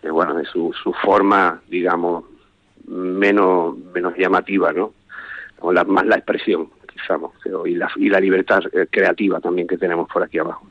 que, 0.00 0.10
bueno, 0.10 0.34
de 0.34 0.46
su, 0.46 0.72
su 0.72 0.92
forma, 0.94 1.60
digamos, 1.68 2.24
menos, 2.86 3.76
menos 3.94 4.16
llamativa, 4.16 4.72
¿no? 4.72 4.94
O 5.60 5.72
la, 5.72 5.84
más 5.84 6.06
la 6.06 6.16
expresión 6.16 6.70
y 7.66 7.74
la, 7.74 7.90
y 7.96 8.08
la 8.08 8.20
libertad 8.20 8.62
eh, 8.72 8.86
creativa 8.90 9.40
también 9.40 9.66
que 9.66 9.76
tenemos 9.76 10.08
por 10.08 10.22
aquí 10.22 10.38
abajo. 10.38 10.66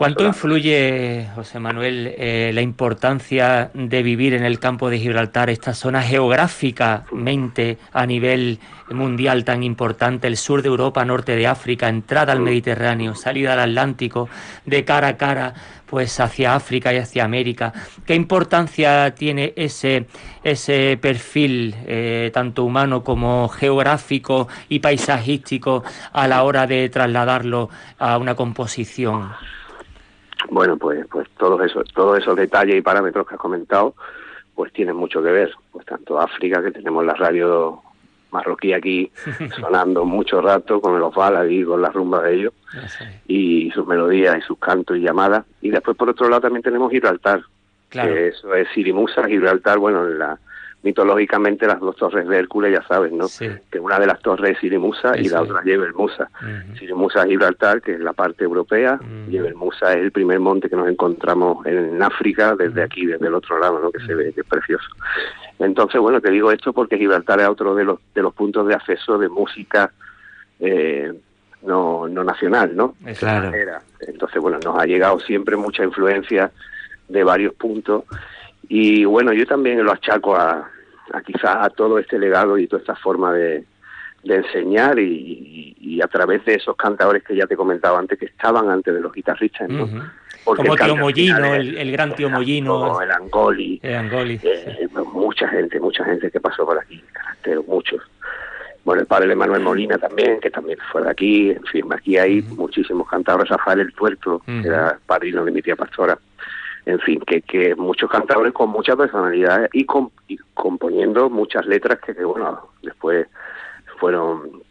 ¿Cuánto 0.00 0.24
influye, 0.24 1.28
José 1.34 1.60
Manuel, 1.60 2.14
eh, 2.16 2.52
la 2.54 2.62
importancia 2.62 3.70
de 3.74 4.02
vivir 4.02 4.32
en 4.32 4.46
el 4.46 4.58
campo 4.58 4.88
de 4.88 4.98
Gibraltar, 4.98 5.50
esta 5.50 5.74
zona 5.74 6.00
geográficamente 6.00 7.76
a 7.92 8.06
nivel 8.06 8.60
mundial 8.88 9.44
tan 9.44 9.62
importante, 9.62 10.26
el 10.26 10.38
sur 10.38 10.62
de 10.62 10.68
Europa, 10.68 11.04
norte 11.04 11.36
de 11.36 11.46
África, 11.46 11.90
entrada 11.90 12.32
al 12.32 12.40
Mediterráneo, 12.40 13.14
salida 13.14 13.52
al 13.52 13.58
Atlántico, 13.58 14.30
de 14.64 14.86
cara 14.86 15.08
a 15.08 15.16
cara 15.18 15.52
pues 15.84 16.18
hacia 16.18 16.54
África 16.54 16.94
y 16.94 16.96
hacia 16.96 17.24
América. 17.24 17.74
¿Qué 18.06 18.14
importancia 18.14 19.14
tiene 19.14 19.52
ese, 19.54 20.06
ese 20.42 20.98
perfil, 20.98 21.76
eh, 21.84 22.30
tanto 22.32 22.64
humano 22.64 23.04
como 23.04 23.50
geográfico 23.50 24.48
y 24.70 24.78
paisajístico, 24.78 25.84
a 26.14 26.26
la 26.26 26.42
hora 26.44 26.66
de 26.66 26.88
trasladarlo 26.88 27.68
a 27.98 28.16
una 28.16 28.34
composición? 28.34 29.32
Bueno, 30.48 30.76
pues, 30.76 31.06
pues 31.10 31.28
todos 31.38 31.64
esos, 31.64 31.84
todos 31.92 32.18
esos 32.18 32.36
detalles 32.36 32.76
y 32.76 32.80
parámetros 32.82 33.26
que 33.26 33.34
has 33.34 33.40
comentado, 33.40 33.94
pues 34.54 34.72
tienen 34.72 34.96
mucho 34.96 35.22
que 35.22 35.30
ver. 35.30 35.52
Pues 35.72 35.84
tanto 35.86 36.18
África, 36.18 36.62
que 36.62 36.70
tenemos 36.70 37.04
la 37.04 37.14
radio 37.14 37.82
marroquí 38.30 38.72
aquí 38.72 39.10
sonando 39.60 40.04
mucho 40.04 40.40
rato 40.40 40.80
con 40.80 40.98
los 40.98 41.14
baladí, 41.14 41.64
con 41.64 41.82
la 41.82 41.90
rumba 41.90 42.22
de 42.22 42.34
ellos 42.36 42.52
y 43.26 43.70
sus 43.72 43.86
melodías 43.86 44.38
y 44.38 44.42
sus 44.42 44.58
cantos 44.58 44.96
y 44.96 45.00
llamadas. 45.00 45.44
Y 45.60 45.70
después 45.70 45.96
por 45.96 46.08
otro 46.08 46.28
lado 46.28 46.42
también 46.42 46.62
tenemos 46.62 46.90
Gibraltar 46.90 47.42
que 47.90 48.28
eso 48.28 48.54
es 48.54 48.68
Sirimusa 48.72 49.26
Gibraltar 49.26 49.78
bueno 49.78 50.04
la 50.04 50.38
mitológicamente 50.82 51.66
las 51.66 51.78
dos 51.80 51.96
torres 51.96 52.26
de 52.26 52.38
Hércules, 52.38 52.72
ya 52.72 52.86
sabes, 52.86 53.12
¿no? 53.12 53.26
Que 53.70 53.78
una 53.78 53.98
de 53.98 54.06
las 54.06 54.20
torres 54.20 54.52
es 54.52 54.58
Sirimusa 54.60 55.18
y 55.18 55.28
la 55.28 55.42
otra 55.42 55.60
es 55.64 55.94
Musa. 55.94 56.30
Sirimusa 56.78 57.22
es 57.22 57.28
Gibraltar, 57.28 57.82
que 57.82 57.92
es 57.92 58.00
la 58.00 58.12
parte 58.12 58.44
europea, 58.44 58.98
y 59.28 59.38
Musa 59.54 59.92
es 59.92 59.98
el 59.98 60.12
primer 60.12 60.40
monte 60.40 60.70
que 60.70 60.76
nos 60.76 60.88
encontramos 60.88 61.66
en 61.66 62.02
África, 62.02 62.56
desde 62.56 62.82
aquí, 62.82 63.04
desde 63.04 63.26
el 63.26 63.34
otro 63.34 63.58
lado, 63.58 63.78
¿no? 63.78 63.90
Que 63.90 64.04
se 64.06 64.14
ve 64.14 64.32
que 64.32 64.40
es 64.40 64.46
precioso. 64.46 64.88
Entonces, 65.58 66.00
bueno, 66.00 66.20
te 66.20 66.30
digo 66.30 66.50
esto 66.50 66.72
porque 66.72 66.96
Gibraltar 66.96 67.40
es 67.40 67.48
otro 67.48 67.74
de 67.74 67.84
los, 67.84 67.98
de 68.14 68.22
los 68.22 68.32
puntos 68.32 68.66
de 68.66 68.74
acceso 68.74 69.18
de 69.18 69.28
música 69.28 69.92
eh, 70.58 71.12
no, 71.62 72.08
no 72.08 72.24
nacional, 72.24 72.74
¿no? 72.74 72.94
Claro. 73.18 73.52
Entonces, 74.00 74.40
bueno, 74.40 74.58
nos 74.64 74.78
ha 74.78 74.86
llegado 74.86 75.20
siempre 75.20 75.56
mucha 75.56 75.84
influencia 75.84 76.50
de 77.08 77.24
varios 77.24 77.54
puntos 77.54 78.04
y 78.72 79.04
bueno, 79.04 79.32
yo 79.32 79.44
también 79.46 79.84
lo 79.84 79.90
achaco 79.90 80.36
a, 80.36 80.70
a 81.12 81.20
quizás 81.22 81.56
a 81.56 81.70
todo 81.70 81.98
este 81.98 82.20
legado 82.20 82.56
y 82.56 82.68
toda 82.68 82.78
esta 82.78 82.94
forma 82.94 83.32
de, 83.32 83.64
de 84.22 84.36
enseñar 84.36 84.96
y, 85.00 86.00
a 86.02 86.06
través 86.06 86.42
de 86.46 86.54
esos 86.54 86.76
cantadores 86.76 87.22
que 87.24 87.36
ya 87.36 87.46
te 87.46 87.56
comentaba 87.56 87.98
antes, 87.98 88.18
que 88.18 88.26
estaban 88.26 88.70
antes 88.70 88.94
de 88.94 89.00
los 89.00 89.12
guitarristas, 89.12 89.68
¿no? 89.68 89.86
Como 90.44 90.74
Tío 90.76 90.96
Mollino, 90.96 91.54
el, 91.54 91.92
gran 91.92 92.14
Tío 92.14 92.30
Mollino. 92.30 93.02
El 93.02 93.10
Angoli. 93.10 93.80
El 93.82 93.96
Angoli. 93.96 94.40
Eh, 94.42 94.88
mucha 95.12 95.46
gente, 95.48 95.78
mucha 95.78 96.04
gente 96.04 96.30
que 96.30 96.40
pasó 96.40 96.64
por 96.64 96.78
aquí, 96.78 97.02
carácter, 97.12 97.60
muchos. 97.66 98.00
Bueno, 98.84 99.02
el 99.02 99.06
padre 99.06 99.28
de 99.28 99.34
Manuel 99.34 99.62
Molina 99.62 99.98
también, 99.98 100.40
que 100.40 100.50
también 100.50 100.78
fue 100.90 101.02
de 101.02 101.10
aquí. 101.10 101.50
En 101.50 101.64
fin, 101.64 101.84
aquí 101.92 102.16
hay 102.16 102.40
muchísimos 102.40 103.06
cantadores. 103.08 103.50
Rafael 103.50 103.80
El 103.80 103.92
Tuerto, 103.92 104.40
que 104.46 104.66
era 104.66 104.98
padrino 105.04 105.44
de 105.44 105.50
mi 105.50 105.60
tía 105.60 105.76
Pastora 105.76 106.16
en 106.86 106.98
fin, 107.00 107.20
que, 107.20 107.42
que 107.42 107.74
muchos 107.74 108.10
cantadores 108.10 108.52
con 108.52 108.70
mucha 108.70 108.96
personalidad 108.96 109.68
y, 109.72 109.86
componiendo 110.54 111.30
muchas 111.30 111.66
letras 111.66 111.98
que, 112.00 112.12
bueno, 112.24 112.70
después 112.82 113.26
fueron 113.98 114.62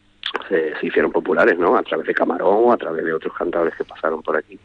se, 0.48 0.74
hicieron 0.82 1.12
populares, 1.12 1.58
¿no? 1.58 1.76
A 1.76 1.84
través 1.84 2.08
de 2.08 2.14
Camarón 2.14 2.58
o 2.66 2.72
a 2.72 2.78
través 2.78 3.04
de 3.04 3.14
otros 3.14 3.34
cantadores 3.34 3.76
que 3.76 3.84
pasaron 3.84 4.22
por 4.22 4.38
aquí. 4.38 4.60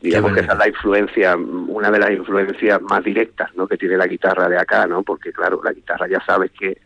Digamos 0.00 0.32
que 0.34 0.40
esa 0.40 0.52
es 0.52 0.58
la 0.58 0.68
influencia, 0.68 1.36
una 1.36 1.90
de 1.90 1.98
las 1.98 2.10
influencias 2.10 2.80
más 2.82 3.02
directas, 3.02 3.54
¿no? 3.56 3.66
Que 3.66 3.76
tiene 3.76 3.96
la 3.96 4.06
guitarra 4.06 4.48
de 4.48 4.58
acá, 4.58 4.86
¿no? 4.86 5.02
Porque 5.02 5.32
claro, 5.32 5.60
la 5.64 5.72
guitarra 5.72 6.06
ya 6.06 6.22
sabes 6.24 6.50
que 6.52 6.78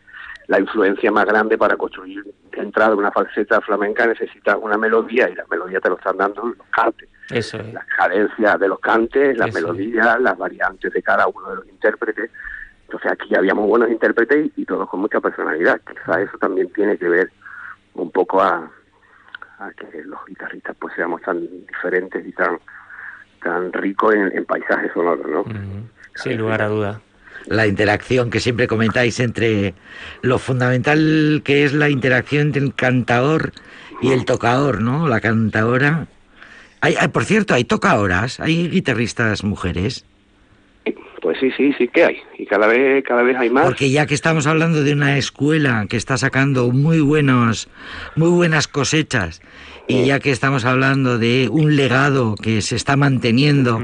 la 0.51 0.59
influencia 0.59 1.09
más 1.13 1.25
grande 1.25 1.57
para 1.57 1.77
construir 1.77 2.25
entrada 2.51 2.93
una 2.93 3.09
falseta 3.09 3.61
flamenca 3.61 4.05
necesita 4.05 4.57
una 4.57 4.77
melodía 4.77 5.29
y 5.29 5.35
la 5.35 5.45
melodía 5.49 5.79
te 5.79 5.87
lo 5.87 5.95
están 5.95 6.17
dando 6.17 6.45
los 6.45 6.67
cantes. 6.71 7.07
Eso 7.29 7.57
es. 7.57 7.73
Las 7.73 7.85
cadencias 7.85 8.59
de 8.59 8.67
los 8.67 8.79
cantes, 8.81 9.37
las 9.37 9.53
melodías, 9.53 10.19
las 10.19 10.37
variantes 10.37 10.91
de 10.91 11.01
cada 11.01 11.25
uno 11.25 11.51
de 11.51 11.55
los 11.55 11.67
intérpretes. 11.69 12.29
Entonces 12.83 13.13
aquí 13.13 13.33
habíamos 13.33 13.65
buenos 13.65 13.89
intérpretes 13.89 14.51
y 14.57 14.65
todos 14.65 14.89
con 14.89 14.99
mucha 14.99 15.21
personalidad. 15.21 15.79
Quizás 15.89 16.17
eso 16.17 16.37
también 16.37 16.69
tiene 16.73 16.97
que 16.97 17.07
ver 17.07 17.31
un 17.93 18.11
poco 18.11 18.41
a, 18.41 18.69
que 19.77 20.03
los 20.03 20.19
guitarristas 20.25 20.75
pues 20.77 20.93
seamos 20.95 21.21
tan 21.21 21.47
diferentes 21.65 22.27
y 22.27 22.33
tan 22.33 22.59
tan 23.41 23.71
ricos 23.71 24.13
en, 24.15 24.43
paisajes 24.43 24.91
sonoros, 24.91 25.25
¿no? 25.27 25.45
Sin 26.15 26.37
lugar 26.37 26.61
a 26.61 26.67
duda 26.67 27.01
la 27.47 27.67
interacción 27.67 28.29
que 28.29 28.39
siempre 28.39 28.67
comentáis 28.67 29.19
entre 29.19 29.73
lo 30.21 30.39
fundamental 30.39 31.41
que 31.43 31.65
es 31.65 31.73
la 31.73 31.89
interacción 31.89 32.47
entre 32.47 32.63
el 32.63 32.73
cantador 32.73 33.51
y 34.01 34.11
el 34.11 34.25
tocador, 34.25 34.81
¿no? 34.81 35.07
La 35.07 35.21
cantadora. 35.21 36.07
Hay, 36.81 36.95
por 37.09 37.25
cierto, 37.25 37.53
hay 37.53 37.63
tocadoras, 37.63 38.39
hay 38.39 38.67
guitarristas 38.69 39.43
mujeres. 39.43 40.05
Pues 41.21 41.37
sí, 41.39 41.51
sí, 41.51 41.71
sí 41.77 41.87
que 41.87 42.03
hay. 42.03 42.17
Y 42.37 42.45
cada 42.47 42.67
vez, 42.67 43.03
cada 43.03 43.21
vez 43.21 43.37
hay 43.37 43.49
más. 43.49 43.65
Porque 43.65 43.91
ya 43.91 44.07
que 44.07 44.15
estamos 44.15 44.47
hablando 44.47 44.83
de 44.83 44.93
una 44.93 45.17
escuela 45.17 45.85
que 45.87 45.95
está 45.95 46.17
sacando 46.17 46.71
muy 46.71 46.99
buenos, 46.99 47.69
muy 48.15 48.29
buenas 48.29 48.67
cosechas 48.67 49.41
y 49.87 50.07
ya 50.07 50.19
que 50.19 50.31
estamos 50.31 50.65
hablando 50.65 51.19
de 51.19 51.47
un 51.51 51.75
legado 51.75 52.35
que 52.35 52.61
se 52.61 52.75
está 52.75 52.95
manteniendo, 52.95 53.79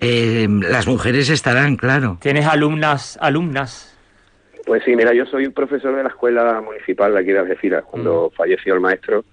eh, 0.00 0.46
las 0.48 0.86
mujeres 0.86 1.30
estarán, 1.30 1.76
claro. 1.76 2.18
¿Tienes 2.20 2.46
alumnas, 2.46 3.18
alumnas? 3.20 3.96
Pues 4.64 4.84
sí, 4.84 4.94
mira, 4.94 5.14
yo 5.14 5.24
soy 5.26 5.48
profesor 5.48 5.96
de 5.96 6.02
la 6.02 6.10
escuela 6.10 6.60
municipal 6.60 7.12
de 7.12 7.20
aquí 7.20 7.32
de 7.32 7.38
Algeciras. 7.38 7.84
Cuando 7.84 8.30
falleció 8.36 8.74
el 8.74 8.80
maestro, 8.80 9.24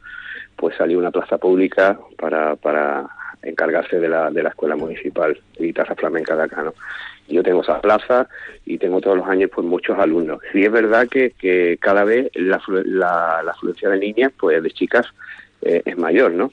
pues 0.56 0.76
salió 0.78 0.98
una 0.98 1.12
plaza 1.12 1.38
pública 1.38 2.00
para, 2.18 2.56
para 2.56 3.06
encargarse 3.44 4.00
de 4.00 4.08
la, 4.08 4.32
de 4.32 4.42
la 4.42 4.50
Escuela 4.50 4.76
Municipal 4.76 5.38
de 5.60 5.66
Guitarra 5.66 5.96
Flamenca 5.96 6.36
de 6.36 6.44
acá, 6.44 6.64
¿no? 6.64 6.74
Yo 7.28 7.42
tengo 7.44 7.62
esa 7.62 7.82
plaza 7.82 8.28
y 8.66 8.78
tengo 8.78 9.02
todos 9.02 9.18
los 9.18 9.28
años 9.28 9.50
pues 9.54 9.66
muchos 9.66 9.98
alumnos. 9.98 10.40
Sí 10.54 10.64
es 10.64 10.72
verdad 10.72 11.08
que, 11.08 11.32
que 11.32 11.78
cada 11.82 12.04
vez 12.04 12.30
la, 12.36 12.62
la, 12.86 13.42
la 13.44 13.52
afluencia 13.52 13.90
de 13.90 13.98
niñas, 14.00 14.32
pues 14.40 14.62
de 14.62 14.70
chicas, 14.72 15.08
eh, 15.62 15.82
es 15.86 15.98
mayor, 15.98 16.32
¿no? 16.34 16.52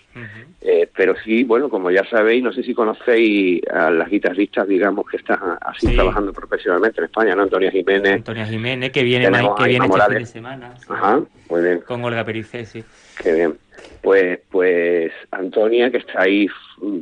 eh, 0.62 0.88
pero 0.96 1.14
sí, 1.22 1.44
bueno, 1.44 1.68
como 1.68 1.90
ya 1.90 2.04
sabéis, 2.08 2.42
no 2.42 2.52
sé 2.52 2.62
si 2.62 2.72
conocéis 2.72 3.61
a 3.68 3.90
las 3.90 4.08
guitarristas, 4.08 4.66
digamos, 4.66 5.04
que 5.11 5.18
están 5.18 5.38
así 5.61 5.88
Sí. 5.88 5.94
trabajando 5.94 6.32
profesionalmente 6.32 7.00
en 7.00 7.04
España, 7.06 7.35
¿no? 7.35 7.42
Antonia 7.42 7.70
Jiménez. 7.70 8.14
Antonia 8.14 8.46
Jiménez, 8.46 8.90
que 8.92 9.02
viene, 9.02 9.26
que 9.26 9.64
viene 9.64 9.87
este 9.87 10.00
fin 10.08 10.18
de 10.18 10.26
semana. 10.26 10.74
sí, 10.78 10.87
Ajá, 10.88 11.20
muy 11.50 11.62
bien. 11.62 11.80
Con 11.80 12.02
Olga 12.04 12.24
Pericé, 12.24 12.64
sí. 12.64 12.82
Qué 13.22 13.32
bien. 13.35 13.58
Pues, 14.00 14.38
pues 14.50 15.12
Antonia, 15.32 15.90
que 15.90 15.98
está 15.98 16.22
ahí, 16.22 16.48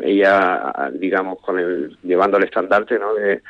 ella, 0.03 0.91
digamos, 0.95 1.41
con 1.41 1.59
el, 1.59 1.97
llevando 2.03 2.37
el 2.37 2.45
estandarte, 2.45 2.99
¿no? 2.99 3.15
De, 3.15 3.43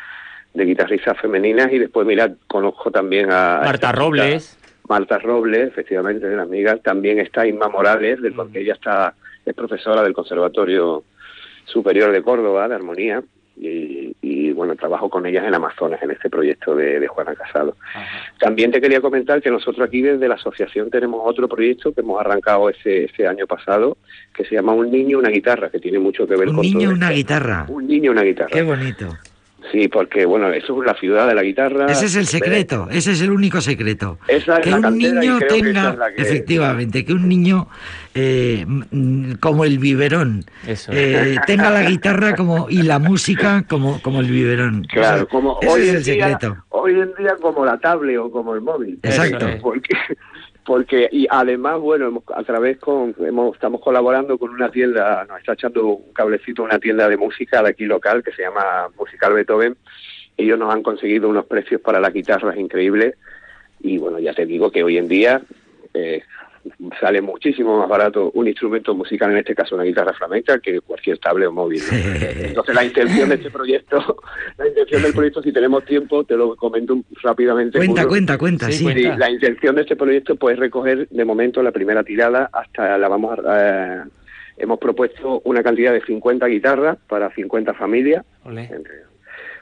de 0.55 0.64
guitarristas 0.64 1.19
femeninas 1.19 1.73
y 1.73 1.79
después, 1.79 2.07
mira, 2.07 2.33
conozco 2.47 2.90
también 2.90 3.31
a... 3.31 3.61
Marta 3.64 3.93
Robles. 3.93 4.59
Marta 4.88 5.19
Robles, 5.19 5.69
efectivamente, 5.69 6.27
de 6.27 6.37
la 6.37 6.43
amiga. 6.43 6.77
También 6.79 7.21
está 7.21 7.47
Inma 7.47 7.69
Morales, 7.69 8.19
porque 8.35 8.61
ella 8.61 8.75
está, 8.75 9.14
es 9.45 9.55
profesora 9.55 10.03
del 10.03 10.12
Conservatorio 10.12 11.05
Superior 11.64 12.11
de 12.11 12.23
Córdoba, 12.23 12.66
de 12.69 12.75
Armonía. 12.75 13.23
Y, 13.62 14.16
y, 14.23 14.53
bueno, 14.53 14.75
trabajo 14.75 15.11
con 15.11 15.27
ellas 15.27 15.44
en 15.46 15.55
Amazonas, 15.55 16.03
en 16.03 16.12
este 16.12 16.31
proyecto 16.31 16.75
de, 16.75 16.99
de 16.99 17.07
Juana 17.09 17.35
Casado. 17.35 17.77
Ajá. 17.92 18.07
También 18.38 18.70
te 18.73 18.81
quería 18.81 19.03
comentar 19.03 19.42
que 19.42 19.51
nosotros 19.51 19.87
aquí 19.87 20.01
desde 20.01 20.27
la 20.29 20.37
asociación 20.37 20.88
tenemos 20.88 21.20
otro 21.23 21.46
proyecto 21.46 21.92
que 21.92 22.01
hemos 22.01 22.18
arrancado 22.18 22.70
ese, 22.70 23.05
ese 23.05 23.27
año 23.27 23.46
pasado, 23.46 23.99
que 24.33 24.46
se 24.46 24.55
llama 24.55 24.73
Un 24.73 24.90
niño, 24.90 25.18
una 25.18 25.29
guitarra, 25.29 25.68
que 25.68 25.79
tiene 25.79 25.99
mucho 25.99 26.27
que 26.27 26.37
ver 26.37 26.49
Un 26.49 26.55
con 26.55 26.62
niño, 26.62 26.81
todo 26.88 26.94
una 26.96 27.07
esto. 27.09 27.16
guitarra. 27.16 27.66
Un 27.68 27.87
niño, 27.87 28.11
una 28.12 28.23
guitarra. 28.23 28.51
Qué 28.51 28.62
bonito. 28.62 29.09
Sí, 29.70 29.88
porque 29.88 30.25
bueno, 30.25 30.51
eso 30.53 30.81
es 30.81 30.87
la 30.87 30.94
ciudad 30.94 31.29
de 31.29 31.35
la 31.35 31.42
guitarra. 31.42 31.87
Ese 31.87 32.07
es 32.07 32.16
el 32.16 32.27
secreto, 32.27 32.88
ese 32.90 33.12
es 33.12 33.20
el 33.20 33.31
único 33.31 33.61
secreto. 33.61 34.18
Esa 34.27 34.57
es 34.57 34.61
Que 34.64 34.70
la 34.70 34.88
un 34.88 34.99
niño 34.99 35.38
que 35.38 35.44
tenga, 35.46 35.90
es 35.90 35.99
la 35.99 36.14
que- 36.14 36.23
efectivamente, 36.23 37.05
que 37.05 37.12
un 37.12 37.29
niño 37.29 37.68
eh, 38.14 38.66
como 39.38 39.64
el 39.64 39.79
biberón, 39.79 40.44
Eso. 40.66 40.90
eh, 40.94 41.37
tenga 41.46 41.70
la 41.70 41.83
guitarra 41.85 42.35
como 42.35 42.68
y 42.68 42.83
la 42.83 42.99
música 42.99 43.64
como, 43.68 44.01
como 44.03 44.20
el 44.20 44.27
biberón. 44.31 44.85
Claro, 44.85 45.18
Ese- 45.18 45.27
como 45.27 45.59
ese 45.61 45.70
hoy 45.73 45.81
es 45.83 45.88
en, 45.90 45.96
el 45.96 46.03
día, 46.05 46.29
secreto. 46.29 46.57
hoy 46.70 46.92
en 46.92 47.12
día 47.18 47.37
como 47.40 47.64
la 47.64 47.79
tablet 47.79 48.18
o 48.18 48.31
como 48.31 48.55
el 48.55 48.61
móvil. 48.62 48.99
Exacto. 49.03 49.46
Porque, 49.62 49.94
porque 50.64 51.09
y 51.11 51.27
además, 51.31 51.81
bueno, 51.81 52.09
hemos- 52.09 52.25
a 52.35 52.42
través 52.42 52.79
con, 52.79 53.14
hemos, 53.20 53.55
estamos 53.55 53.81
colaborando 53.81 54.38
con 54.38 54.51
una 54.51 54.70
tienda, 54.70 55.25
nos 55.29 55.38
está 55.40 55.55
echando 55.55 55.87
un 55.87 56.12
cablecito 56.12 56.62
una 56.62 56.79
tienda 56.79 57.09
de 57.09 57.16
música 57.16 57.62
de 57.62 57.70
aquí 57.70 57.85
local 57.87 58.23
que 58.23 58.33
se 58.33 58.42
llama 58.42 58.88
Musical 58.99 59.33
Beethoven. 59.33 59.77
Ellos 60.37 60.59
nos 60.59 60.73
han 60.73 60.83
conseguido 60.83 61.29
unos 61.29 61.46
precios 61.46 61.81
para 61.81 62.01
las 62.01 62.12
guitarras 62.12 62.57
increíbles 62.57 63.14
y 63.81 63.99
bueno, 63.99 64.18
ya 64.18 64.33
te 64.35 64.46
digo 64.46 64.70
que 64.70 64.83
hoy 64.83 64.99
en 64.99 65.09
día 65.09 65.42
eh, 65.94 66.23
sale 67.01 67.20
muchísimo 67.20 67.79
más 67.79 67.88
barato 67.88 68.31
un 68.35 68.46
instrumento 68.46 68.94
musical, 68.94 69.31
en 69.31 69.38
este 69.38 69.55
caso 69.55 69.75
una 69.75 69.85
guitarra 69.85 70.12
flamenca, 70.12 70.59
que 70.59 70.81
cualquier 70.81 71.18
tablet 71.18 71.49
o 71.49 71.53
móvil. 71.53 71.81
¿no? 71.90 71.96
Entonces 72.46 72.75
la 72.75 72.85
intención 72.85 73.29
de 73.29 73.35
este 73.37 73.51
proyecto, 73.51 74.16
la 74.59 74.68
intención 74.68 75.03
del 75.03 75.12
proyecto, 75.12 75.42
si 75.42 75.53
tenemos 75.53 75.85
tiempo, 75.85 76.25
te 76.25 76.37
lo 76.37 76.57
comento 76.57 76.99
rápidamente. 77.23 77.79
Cuenta, 77.79 78.07
cuenta, 78.07 78.38
cuenta, 78.38 78.66
Sí, 78.66 78.73
sí. 78.73 78.85
cuenta. 78.85 79.14
Sí, 79.14 79.18
la 79.18 79.31
intención 79.31 79.75
de 79.77 79.83
este 79.83 79.96
proyecto 79.96 80.37
pues, 80.37 80.55
es 80.55 80.61
recoger 80.61 81.09
de 81.09 81.25
momento 81.25 81.62
la 81.62 81.73
primera 81.73 82.05
tirada 82.05 82.51
hasta 82.53 82.99
la 82.99 83.09
vamos 83.09 83.38
a, 83.38 84.03
eh, 84.03 84.03
hemos 84.59 84.79
propuesto 84.79 85.40
una 85.44 85.62
cantidad 85.62 85.92
de 85.92 86.03
50 86.03 86.46
guitarras 86.46 86.99
para 87.09 87.31
50 87.35 87.75
familias. 87.75 88.25
Olé. 88.44 88.70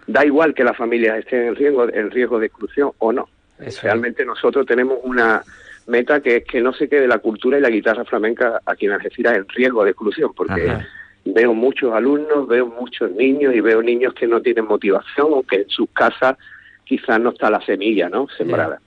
Da 0.06 0.24
igual 0.24 0.54
que 0.54 0.64
las 0.64 0.76
familias 0.76 1.18
estén 1.18 1.48
en 1.48 1.56
riesgo, 1.56 1.88
en 1.88 2.10
riesgo 2.10 2.38
de 2.38 2.46
exclusión 2.46 2.92
o 2.98 3.12
no. 3.12 3.28
Eso. 3.60 3.80
Realmente 3.82 4.24
nosotros 4.24 4.64
tenemos 4.66 4.98
una 5.02 5.42
meta 5.88 6.20
que 6.20 6.36
es 6.36 6.44
que 6.44 6.60
no 6.60 6.72
se 6.72 6.88
quede 6.88 7.08
la 7.08 7.18
cultura 7.18 7.58
y 7.58 7.60
la 7.60 7.70
guitarra 7.70 8.04
flamenca 8.04 8.60
aquí 8.64 8.86
en 8.86 8.92
Algeciras 8.92 9.36
en 9.36 9.48
riesgo 9.48 9.82
de 9.84 9.90
exclusión, 9.90 10.32
porque 10.34 10.68
Ajá. 10.70 10.86
veo 11.24 11.52
muchos 11.54 11.92
alumnos, 11.92 12.46
veo 12.46 12.66
muchos 12.66 13.10
niños 13.12 13.54
y 13.54 13.60
veo 13.60 13.82
niños 13.82 14.14
que 14.14 14.26
no 14.26 14.40
tienen 14.40 14.66
motivación 14.66 15.28
o 15.30 15.42
que 15.42 15.56
en 15.62 15.68
sus 15.68 15.88
casas 15.90 16.36
quizás 16.84 17.20
no 17.20 17.30
está 17.30 17.50
la 17.50 17.60
semilla, 17.62 18.08
¿no? 18.08 18.28
Sembrada. 18.36 18.80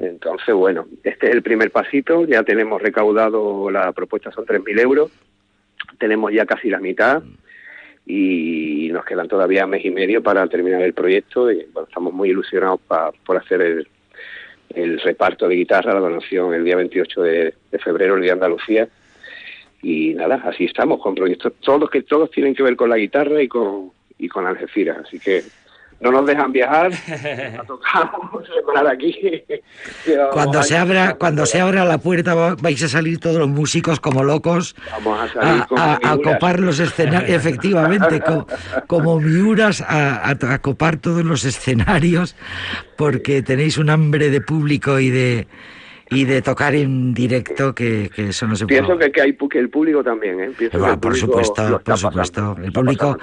Entonces, 0.00 0.54
bueno, 0.54 0.86
este 1.04 1.28
es 1.28 1.34
el 1.34 1.42
primer 1.42 1.70
pasito, 1.70 2.24
ya 2.26 2.42
tenemos 2.42 2.80
recaudado, 2.82 3.70
la 3.70 3.92
propuesta 3.92 4.32
son 4.32 4.44
3.000 4.44 4.78
euros, 4.80 5.10
tenemos 5.98 6.32
ya 6.32 6.44
casi 6.46 6.68
la 6.70 6.80
mitad 6.80 7.22
y 8.04 8.88
nos 8.92 9.04
quedan 9.04 9.28
todavía 9.28 9.66
mes 9.66 9.84
y 9.84 9.90
medio 9.90 10.22
para 10.22 10.46
terminar 10.48 10.82
el 10.82 10.92
proyecto 10.92 11.50
y 11.52 11.64
bueno, 11.72 11.86
estamos 11.88 12.12
muy 12.12 12.30
ilusionados 12.30 12.80
pa- 12.88 13.12
por 13.24 13.36
hacer 13.36 13.62
el, 13.62 13.88
el 14.74 15.00
reparto 15.00 15.48
de 15.48 15.56
guitarra, 15.56 15.94
la 15.94 16.00
donación 16.00 16.54
el 16.54 16.64
día 16.64 16.76
28 16.76 17.22
de, 17.22 17.54
febrero, 17.82 18.14
el 18.14 18.22
día 18.22 18.32
de 18.32 18.34
Andalucía. 18.34 18.88
Y 19.82 20.14
nada, 20.14 20.42
así 20.44 20.64
estamos 20.64 21.00
con 21.00 21.14
proyectos 21.14 21.54
todos 21.60 21.90
que 21.90 22.02
todos 22.02 22.30
tienen 22.30 22.54
que 22.54 22.62
ver 22.62 22.76
con 22.76 22.90
la 22.90 22.96
guitarra 22.96 23.42
y 23.42 23.48
con 23.48 23.90
y 24.18 24.28
con 24.28 24.46
Algeciras, 24.46 24.98
así 24.98 25.18
que 25.18 25.42
no 26.02 26.10
nos 26.10 26.26
dejan 26.26 26.52
viajar, 26.52 26.90
nos 27.56 27.66
tocamos 27.66 28.42
sembrar 28.54 28.86
aquí. 28.88 29.14
Cuando 30.32 30.62
se 30.62 30.76
abra, 30.76 31.14
cuando 31.14 31.46
se 31.46 31.60
abra 31.60 31.84
la 31.84 31.98
puerta 31.98 32.34
va- 32.34 32.54
vais 32.56 32.82
a 32.82 32.88
salir 32.88 33.18
todos 33.18 33.36
los 33.36 33.48
músicos 33.48 34.00
como 34.00 34.22
locos 34.24 34.74
Vamos 34.90 35.20
a 35.20 35.32
salir 35.32 35.62
a, 35.76 36.16
copar 36.22 36.60
los 36.60 36.78
escenarios, 36.80 37.30
efectivamente, 37.36 38.20
co- 38.20 38.46
como, 38.86 39.20
miuras 39.20 39.80
a, 39.80 40.16
a- 40.28 40.30
a 40.54 40.58
copar 40.60 40.96
todos 40.96 41.24
los 41.24 41.44
escenarios, 41.44 42.34
porque 42.96 43.42
tenéis 43.42 43.78
un 43.78 43.90
hambre 43.90 44.30
de 44.30 44.40
público 44.40 44.98
y 44.98 45.10
de 45.10 45.46
y 46.12 46.24
de 46.24 46.42
tocar 46.42 46.74
en 46.74 47.14
directo 47.14 47.74
que, 47.74 48.10
que 48.14 48.28
eso 48.28 48.46
no 48.46 48.56
se 48.56 48.66
puede. 48.66 48.80
Pienso 48.80 48.98
que, 48.98 49.10
que 49.12 49.22
hay 49.22 49.32
que 49.32 49.58
el 49.58 49.70
público 49.70 50.02
también, 50.04 50.40
¿eh? 50.40 50.50
Pienso 50.56 50.78
que 50.78 50.90
el 50.90 50.98
por 50.98 51.16
supuesto, 51.16 51.80
por 51.84 51.98
supuesto. 51.98 52.40
pasando, 52.40 52.66
El 52.66 52.72
público, 52.72 53.18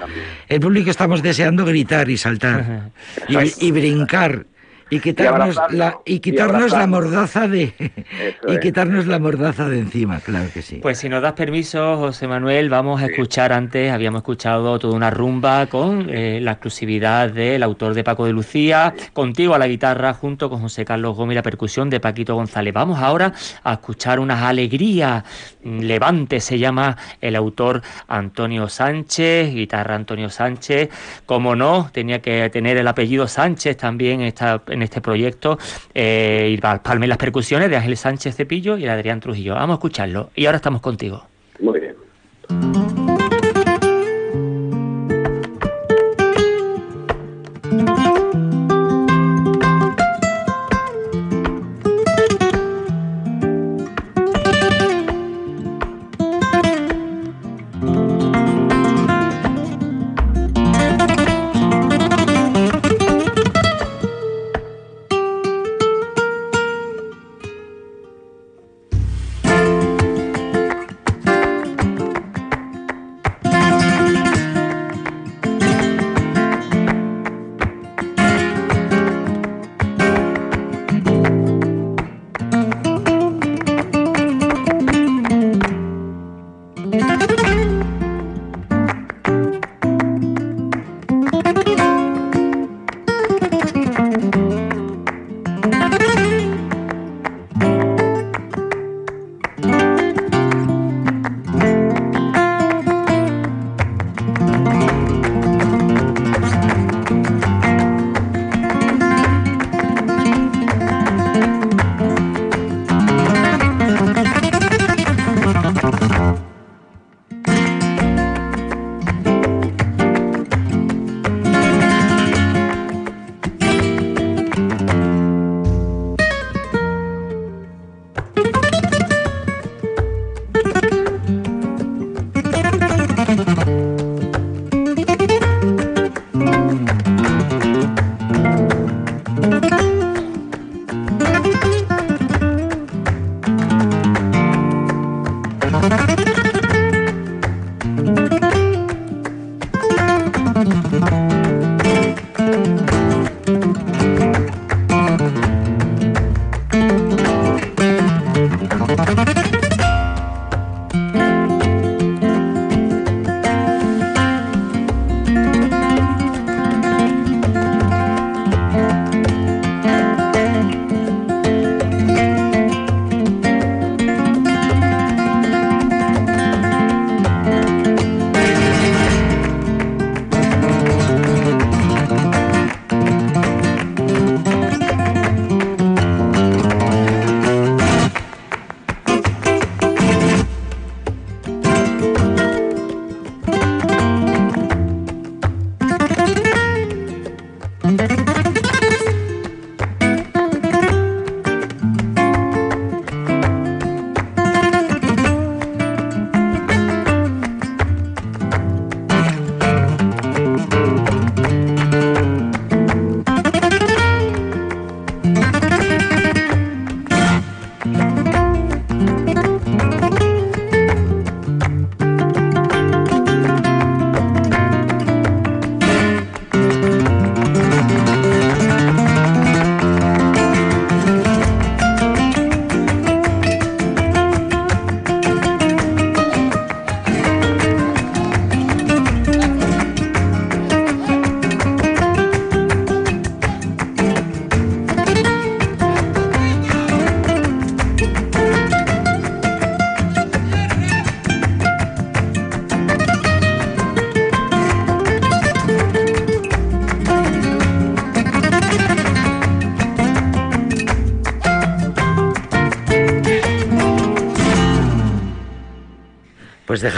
el 0.48 0.60
público 0.60 0.90
estamos 0.90 1.22
deseando 1.22 1.64
gritar 1.64 2.08
y 2.08 2.16
saltar 2.16 2.90
y, 3.28 3.66
y 3.66 3.72
brincar 3.72 4.46
y 4.90 5.00
quitarnos 5.00 5.62
la 5.70 6.00
y 6.04 6.14
y 6.16 6.20
quitarnos 6.20 6.72
la 6.72 6.86
mordaza 6.86 7.48
de 7.48 7.72
Eso 8.18 8.52
y 8.52 8.56
es. 8.56 8.60
quitarnos 8.60 9.06
la 9.06 9.18
mordaza 9.18 9.68
de 9.68 9.78
encima, 9.78 10.20
claro 10.20 10.48
que 10.52 10.62
sí. 10.62 10.76
Pues 10.82 10.98
si 10.98 11.08
nos 11.08 11.22
das 11.22 11.32
permiso, 11.32 11.96
José 11.96 12.28
Manuel, 12.28 12.68
vamos 12.68 13.00
a 13.00 13.06
escuchar 13.06 13.52
antes, 13.52 13.90
habíamos 13.92 14.20
escuchado 14.20 14.78
toda 14.78 14.94
una 14.94 15.10
rumba 15.10 15.66
con 15.66 16.08
eh, 16.10 16.40
la 16.42 16.52
exclusividad 16.52 17.30
del 17.30 17.62
autor 17.62 17.94
de 17.94 18.04
Paco 18.04 18.26
de 18.26 18.32
Lucía, 18.32 18.94
contigo 19.12 19.54
a 19.54 19.58
la 19.58 19.66
guitarra, 19.68 20.12
junto 20.12 20.50
con 20.50 20.60
José 20.60 20.84
Carlos 20.84 21.16
Gómez, 21.16 21.36
la 21.36 21.42
percusión 21.42 21.88
de 21.88 22.00
Paquito 22.00 22.34
González. 22.34 22.74
Vamos 22.74 22.98
ahora 22.98 23.32
a 23.64 23.72
escuchar 23.74 24.20
unas 24.20 24.42
alegrías. 24.42 25.24
Mm, 25.64 25.80
Levante 25.80 26.40
se 26.40 26.58
llama 26.58 26.96
el 27.20 27.36
autor 27.36 27.82
Antonio 28.08 28.68
Sánchez, 28.68 29.54
guitarra 29.54 29.94
Antonio 29.94 30.28
Sánchez. 30.28 30.88
Como 31.26 31.56
no, 31.56 31.88
tenía 31.92 32.20
que 32.20 32.50
tener 32.50 32.76
el 32.76 32.88
apellido 32.88 33.26
Sánchez 33.28 33.76
también 33.76 34.20
en, 34.20 34.26
esta, 34.26 34.62
en 34.68 34.79
este 34.82 35.00
proyecto. 35.00 35.58
Eh, 35.94 36.58
palme 36.82 37.06
las 37.06 37.18
percusiones 37.18 37.70
de 37.70 37.76
Ángel 37.76 37.96
Sánchez 37.96 38.36
Cepillo 38.36 38.76
y 38.76 38.86
Adrián 38.86 39.20
Trujillo. 39.20 39.54
Vamos 39.54 39.74
a 39.74 39.78
escucharlo. 39.78 40.30
Y 40.34 40.46
ahora 40.46 40.56
estamos 40.56 40.80
contigo. 40.80 41.24
Muy 41.60 41.80
bien. 41.80 42.89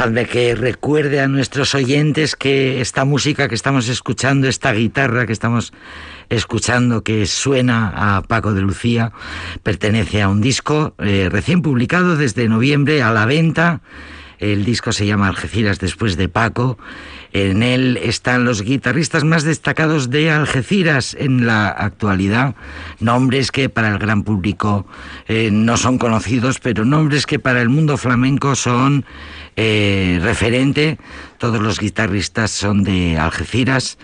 Dejadme 0.03 0.27
que 0.27 0.57
recuerde 0.57 1.21
a 1.21 1.29
nuestros 1.29 1.77
oyentes 1.77 2.35
que 2.35 2.81
esta 2.81 3.05
música 3.05 3.47
que 3.47 3.55
estamos 3.55 3.89
escuchando, 3.89 4.49
esta 4.49 4.73
guitarra 4.73 5.27
que 5.27 5.33
estamos 5.33 5.73
escuchando 6.29 7.05
que 7.05 7.25
suena 7.27 8.17
a 8.17 8.23
Paco 8.23 8.53
de 8.53 8.63
Lucía, 8.63 9.13
pertenece 9.63 10.21
a 10.21 10.29
un 10.29 10.41
disco 10.41 10.97
eh, 10.99 11.29
recién 11.31 11.63
publicado 11.63 12.17
desde 12.17 12.49
noviembre 12.49 13.01
a 13.01 13.13
la 13.13 13.27
venta. 13.27 13.81
El 14.43 14.65
disco 14.65 14.91
se 14.91 15.07
llama 15.07 15.29
Algeciras 15.29 15.79
después 15.79 16.17
de 16.17 16.29
Paco. 16.29 16.77
En 17.33 17.63
él 17.63 17.97
están 18.03 18.45
los 18.45 18.63
guitarristas 18.63 19.23
más 19.23 19.45
destacados 19.45 20.11
de 20.11 20.33
Algeciras 20.33 21.17
en 21.17 21.47
la 21.47 21.69
actualidad, 21.69 22.57
nombres 22.99 23.53
que 23.53 23.69
para 23.69 23.91
el 23.91 23.99
gran 23.99 24.25
público 24.25 24.85
eh, 25.29 25.51
no 25.53 25.77
son 25.77 25.97
conocidos, 25.97 26.59
pero 26.59 26.85
nombres 26.85 27.25
que 27.25 27.39
para 27.39 27.63
el 27.63 27.69
mundo 27.69 27.97
flamenco 27.97 28.57
son 28.57 29.05
eh, 29.55 30.19
referente. 30.21 30.99
Todos 31.39 31.63
los 31.63 31.79
guitarristas 31.79 32.51
son 32.51 32.83
de 32.83 33.19
Algeciras 33.19 33.97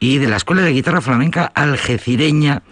y 0.00 0.16
de 0.16 0.28
la 0.28 0.36
Escuela 0.36 0.62
de 0.62 0.72
Guitarra 0.72 1.02
Flamenca 1.02 1.52
Algecireña, 1.54 2.62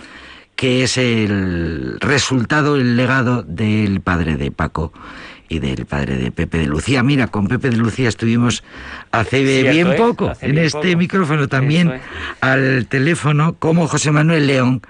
que 0.56 0.84
es 0.84 0.96
el 0.96 1.98
resultado, 2.00 2.76
el 2.76 2.96
legado 2.96 3.42
del 3.42 4.00
padre 4.00 4.38
de 4.38 4.50
Paco 4.50 4.94
y 5.50 5.58
del 5.58 5.84
padre 5.84 6.16
de 6.16 6.30
Pepe 6.30 6.58
de 6.58 6.66
Lucía. 6.66 7.02
Mira, 7.02 7.26
con 7.26 7.48
Pepe 7.48 7.70
de 7.70 7.76
Lucía 7.76 8.08
estuvimos 8.08 8.62
hace 9.10 9.42
bien 9.42 9.94
poco 9.96 10.32
en 10.40 10.56
este 10.56 10.94
micrófono 10.96 11.48
también 11.48 12.00
al 12.40 12.86
teléfono 12.86 13.56
como 13.58 13.88
José 13.88 14.12
Manuel 14.12 14.46
León, 14.46 14.80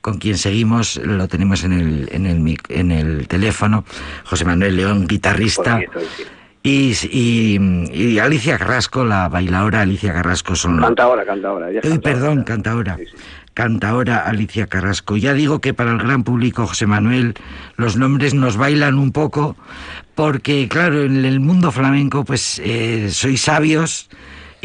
con 0.00 0.18
quien 0.18 0.38
seguimos, 0.38 0.96
lo 0.98 1.26
tenemos 1.26 1.64
en 1.64 1.72
el, 1.72 2.08
en 2.12 2.26
el, 2.26 2.58
en 2.68 2.92
el 2.92 3.26
teléfono, 3.26 3.84
José 4.24 4.44
Manuel 4.44 4.76
León, 4.76 5.06
guitarrista. 5.08 5.80
Y, 6.62 6.94
y, 7.10 8.18
Alicia 8.18 8.56
Carrasco, 8.56 9.04
la 9.04 9.28
bailadora 9.28 9.82
Alicia 9.82 10.14
Carrasco 10.14 10.56
son... 10.56 10.80
Cantadora, 10.80 11.26
cantadora. 11.26 11.68
Uy, 11.82 11.98
perdón, 11.98 12.42
cantadora. 12.44 12.96
Cantadora 13.54 14.26
Alicia 14.26 14.66
Carrasco. 14.66 15.16
Ya 15.16 15.32
digo 15.32 15.60
que 15.60 15.72
para 15.72 15.92
el 15.92 15.98
gran 15.98 16.24
público, 16.24 16.66
José 16.66 16.86
Manuel, 16.86 17.34
los 17.76 17.96
nombres 17.96 18.34
nos 18.34 18.56
bailan 18.56 18.98
un 18.98 19.12
poco, 19.12 19.56
porque 20.14 20.68
claro, 20.68 21.04
en 21.04 21.24
el 21.24 21.40
mundo 21.40 21.70
flamenco 21.70 22.24
pues 22.24 22.60
eh, 22.62 23.08
sois 23.10 23.40
sabios, 23.40 24.08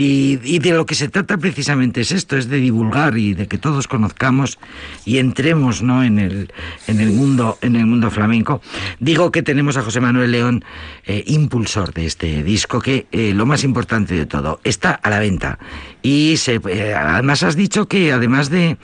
y, 0.01 0.59
de 0.59 0.71
lo 0.71 0.85
que 0.85 0.95
se 0.95 1.09
trata 1.09 1.38
precisamente 1.38 1.99
es 2.01 2.13
esto, 2.13 2.38
es 2.38 2.49
de 2.49 2.57
divulgar 2.57 3.17
y 3.17 3.33
de 3.33 3.47
que 3.47 3.57
todos 3.57 3.89
conozcamos 3.89 4.57
y 5.05 5.17
entremos 5.17 5.83
¿no? 5.83 6.05
en, 6.05 6.19
el, 6.19 6.53
en, 6.88 7.01
el 7.01 7.09
mundo, 7.09 7.57
en 7.62 7.75
el 7.75 7.85
mundo 7.85 8.09
flamenco. 8.09 8.62
Digo 9.01 9.29
que 9.29 9.43
tenemos 9.43 9.75
a 9.75 9.81
José 9.81 9.99
Manuel 9.99 10.31
León, 10.31 10.63
eh, 11.05 11.23
impulsor 11.27 11.93
de 11.93 12.05
este 12.05 12.43
disco, 12.43 12.79
que 12.79 13.07
eh, 13.12 13.33
lo 13.33 13.45
más 13.45 13.65
importante 13.65 14.13
de 14.13 14.25
todo, 14.25 14.62
está 14.63 14.93
a 14.93 15.09
la 15.09 15.19
venta. 15.19 15.59
Y 16.01 16.38
se, 16.38 16.62
eh, 16.69 16.93
además 16.93 17.43
has 17.43 17.57
dicho 17.57 17.89
que 17.89 18.13
además 18.13 18.49
de 18.49 18.77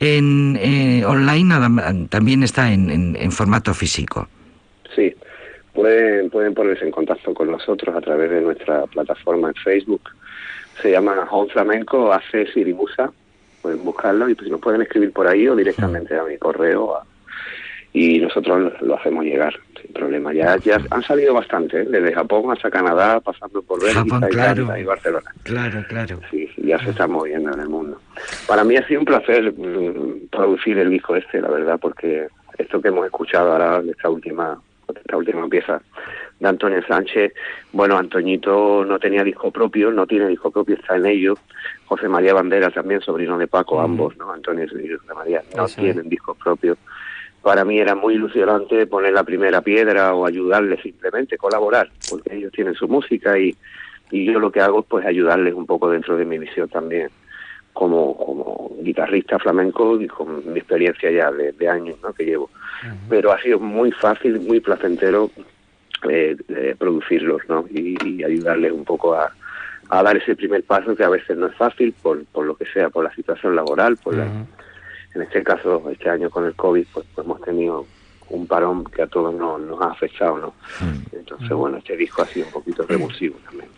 en 0.00 1.02
online, 1.06 2.08
también 2.10 2.42
está 2.42 2.72
en, 2.72 3.16
en, 3.16 3.32
formato 3.32 3.72
físico. 3.72 4.28
Sí, 4.94 5.12
pueden, 5.72 6.28
pueden 6.28 6.52
ponerse 6.52 6.84
en 6.84 6.92
contacto 6.92 7.32
con 7.32 7.50
nosotros 7.50 7.96
a 7.96 8.00
través 8.02 8.30
de 8.30 8.42
nuestra 8.42 8.86
plataforma 8.86 9.48
en 9.48 9.54
Facebook 9.54 10.02
se 10.82 10.90
llama 10.90 11.26
Home 11.30 11.50
Flamenco 11.50 12.12
hace 12.12 12.46
Sirimusa, 12.52 13.10
pueden 13.62 13.84
buscarlo 13.84 14.28
y 14.28 14.34
pues 14.34 14.50
nos 14.50 14.60
pueden 14.60 14.82
escribir 14.82 15.12
por 15.12 15.26
ahí 15.26 15.48
o 15.48 15.56
directamente 15.56 16.16
a 16.16 16.24
mi 16.24 16.38
correo 16.38 17.02
y 17.92 18.18
nosotros 18.20 18.72
lo, 18.80 18.94
hacemos 18.94 19.24
llegar 19.24 19.54
sin 19.80 19.92
problema. 19.92 20.32
Ya, 20.32 20.56
ya 20.58 20.78
han 20.90 21.02
salido 21.02 21.34
bastante, 21.34 21.80
¿eh? 21.80 21.84
desde 21.84 22.12
Japón 22.12 22.52
hasta 22.52 22.70
Canadá, 22.70 23.20
pasando 23.20 23.62
por 23.62 23.82
Bélgica 23.82 24.78
y 24.78 24.84
Barcelona. 24.84 25.34
Claro, 25.42 25.84
claro. 25.88 26.20
Sí, 26.30 26.48
ya 26.58 26.78
se 26.78 26.90
está 26.90 27.06
moviendo 27.06 27.52
en 27.52 27.60
el 27.60 27.68
mundo. 27.68 28.00
Para 28.46 28.62
mí 28.64 28.76
ha 28.76 28.86
sido 28.86 29.00
un 29.00 29.06
placer 29.06 29.52
mm, 29.52 30.28
producir 30.30 30.78
el 30.78 30.90
disco 30.90 31.16
este, 31.16 31.40
la 31.40 31.48
verdad, 31.48 31.78
porque 31.80 32.28
esto 32.58 32.80
que 32.80 32.88
hemos 32.88 33.06
escuchado 33.06 33.52
ahora, 33.52 33.82
esta 33.88 34.10
última, 34.10 34.60
esta 34.94 35.16
última 35.16 35.48
pieza, 35.48 35.80
de 36.40 36.48
Antonio 36.48 36.80
Sánchez. 36.86 37.32
Bueno, 37.72 37.96
Antoñito 37.96 38.84
no 38.84 38.98
tenía 38.98 39.24
disco 39.24 39.50
propio, 39.50 39.90
no 39.90 40.06
tiene 40.06 40.28
disco 40.28 40.50
propio, 40.50 40.76
está 40.76 40.96
en 40.96 41.06
ello. 41.06 41.34
José 41.86 42.08
María 42.08 42.34
Bandera 42.34 42.70
también, 42.70 43.00
sobrino 43.00 43.38
de 43.38 43.46
Paco, 43.46 43.80
ambos, 43.80 44.16
¿no? 44.16 44.32
Antonio 44.32 44.64
y 44.64 44.88
José 44.88 45.14
María 45.14 45.42
no 45.56 45.66
tienen 45.66 46.08
discos 46.08 46.36
propios. 46.36 46.78
Para 47.42 47.64
mí 47.64 47.78
era 47.78 47.94
muy 47.94 48.14
ilusionante 48.14 48.86
poner 48.86 49.12
la 49.12 49.22
primera 49.22 49.60
piedra 49.62 50.14
o 50.14 50.26
ayudarles 50.26 50.82
simplemente, 50.82 51.38
colaborar, 51.38 51.90
porque 52.10 52.34
ellos 52.34 52.52
tienen 52.52 52.74
su 52.74 52.88
música 52.88 53.38
y, 53.38 53.56
y 54.10 54.24
yo 54.26 54.38
lo 54.38 54.50
que 54.50 54.60
hago 54.60 54.80
es 54.80 54.86
pues 54.86 55.06
ayudarles 55.06 55.54
un 55.54 55.66
poco 55.66 55.88
dentro 55.88 56.16
de 56.16 56.24
mi 56.24 56.38
visión 56.38 56.68
también 56.68 57.10
como, 57.78 58.16
como 58.16 58.72
guitarrista 58.80 59.38
flamenco 59.38 60.00
y 60.00 60.08
con 60.08 60.52
mi 60.52 60.58
experiencia 60.58 61.12
ya 61.12 61.30
de, 61.30 61.68
años 61.68 61.96
¿no? 62.02 62.12
que 62.12 62.24
llevo. 62.24 62.50
Pero 63.08 63.32
ha 63.32 63.40
sido 63.40 63.60
muy 63.60 63.92
fácil, 63.92 64.40
muy 64.40 64.58
placentero 64.58 65.30
eh, 66.08 66.36
producirlos 66.78 67.42
¿no? 67.48 67.64
y, 67.70 68.22
ayudarles 68.22 68.72
un 68.72 68.84
poco 68.84 69.14
a, 69.14 69.32
a, 69.88 70.02
dar 70.02 70.16
ese 70.16 70.36
primer 70.36 70.62
paso 70.64 70.94
que 70.94 71.04
a 71.04 71.08
veces 71.08 71.36
no 71.36 71.46
es 71.46 71.54
fácil 71.56 71.94
por, 72.02 72.24
por 72.26 72.46
lo 72.46 72.56
que 72.56 72.66
sea, 72.66 72.90
por 72.90 73.04
la 73.04 73.14
situación 73.14 73.56
laboral, 73.56 73.96
por 73.96 74.14
en 75.14 75.22
este 75.22 75.42
caso, 75.42 75.82
este 75.90 76.10
año 76.10 76.30
con 76.30 76.44
el 76.44 76.54
COVID, 76.54 76.86
pues, 76.92 77.06
pues 77.14 77.26
hemos 77.26 77.40
tenido 77.42 77.86
un 78.30 78.46
parón 78.46 78.84
que 78.84 79.02
a 79.02 79.06
todos 79.06 79.34
nos, 79.34 79.60
nos 79.60 79.80
ha 79.80 79.90
afectado, 79.90 80.38
¿no? 80.38 80.54
Entonces, 81.12 81.50
bueno, 81.50 81.78
este 81.78 81.96
disco 81.96 82.22
ha 82.22 82.26
sido 82.26 82.46
un 82.46 82.52
poquito 82.52 82.84
revulsivo 82.86 83.36
también. 83.44 83.68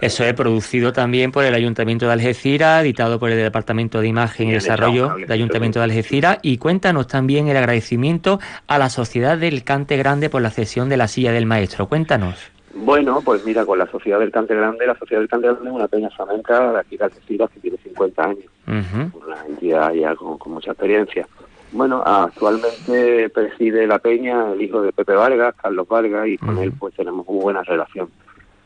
Eso 0.00 0.24
es 0.24 0.32
producido 0.34 0.92
también 0.92 1.32
por 1.32 1.44
el 1.44 1.54
Ayuntamiento 1.54 2.06
de 2.06 2.12
Algeciras, 2.12 2.82
editado 2.82 3.18
por 3.18 3.30
el 3.30 3.36
Departamento 3.36 4.00
de 4.00 4.08
Imagen 4.08 4.48
y, 4.48 4.52
Desarrollo 4.52 5.14
del 5.16 5.32
Ayuntamiento 5.32 5.80
de 5.80 5.84
Algeciras. 5.84 6.38
Y 6.42 6.58
cuéntanos 6.58 7.06
también 7.06 7.48
el 7.48 7.56
agradecimiento 7.56 8.40
a 8.66 8.78
la 8.78 8.88
Sociedad 8.88 9.36
del 9.36 9.64
Cante 9.64 9.96
Grande 9.96 10.30
por 10.30 10.42
la 10.42 10.50
cesión 10.50 10.88
de 10.88 10.96
la 10.96 11.08
silla 11.08 11.32
del 11.32 11.46
maestro. 11.46 11.88
Cuéntanos. 11.88 12.50
Bueno, 12.74 13.20
pues 13.24 13.44
mira, 13.44 13.64
con 13.66 13.78
la 13.78 13.86
Sociedad 13.86 14.20
del 14.20 14.30
Cante 14.30 14.54
Grande, 14.54 14.86
la 14.86 14.96
Sociedad 14.96 15.20
del 15.20 15.28
Cante 15.28 15.48
Grande 15.48 15.68
es 15.68 15.74
una 15.74 15.88
peña 15.88 16.10
flamenca 16.10 16.72
de 16.72 16.78
aquí 16.78 16.96
de 16.96 17.04
Algeciras 17.04 17.50
que 17.50 17.60
tiene 17.60 17.76
50 17.78 18.24
años, 18.24 18.44
una 18.66 19.46
entidad 19.48 19.92
ya 19.92 20.14
con, 20.14 20.38
mucha 20.46 20.70
experiencia. 20.70 21.26
Bueno, 21.70 22.02
actualmente 22.04 23.28
preside 23.30 23.86
la 23.86 23.98
peña 23.98 24.52
el 24.52 24.62
hijo 24.62 24.80
de 24.82 24.92
Pepe 24.92 25.12
Vargas, 25.12 25.54
Carlos 25.60 25.86
Vargas, 25.86 26.26
y 26.28 26.38
con 26.38 26.58
él 26.58 26.72
pues 26.78 26.94
tenemos 26.94 27.26
muy 27.26 27.42
buena 27.42 27.62
relación. 27.62 28.08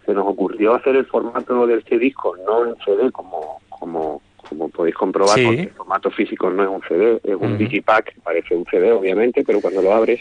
Se 0.06 0.14
nos 0.14 0.26
ocurrió 0.26 0.74
hacer 0.74 0.96
el 0.96 1.06
formato 1.06 1.66
de 1.66 1.78
este 1.78 1.98
disco, 1.98 2.36
no 2.46 2.66
en 2.66 2.76
CD 2.84 3.10
como, 3.10 3.60
como, 3.68 4.22
como 4.48 4.68
podéis 4.68 4.94
comprobar, 4.94 5.34
porque 5.42 5.62
el 5.62 5.70
formato 5.70 6.10
físico 6.10 6.50
no 6.50 6.62
es 6.62 6.68
un 6.68 6.82
CD, 6.88 7.20
es 7.24 7.36
un 7.36 7.58
digipack, 7.58 8.20
parece 8.22 8.54
un 8.54 8.64
CD 8.66 8.92
obviamente, 8.92 9.42
pero 9.44 9.60
cuando 9.60 9.82
lo 9.82 9.92
abres, 9.92 10.20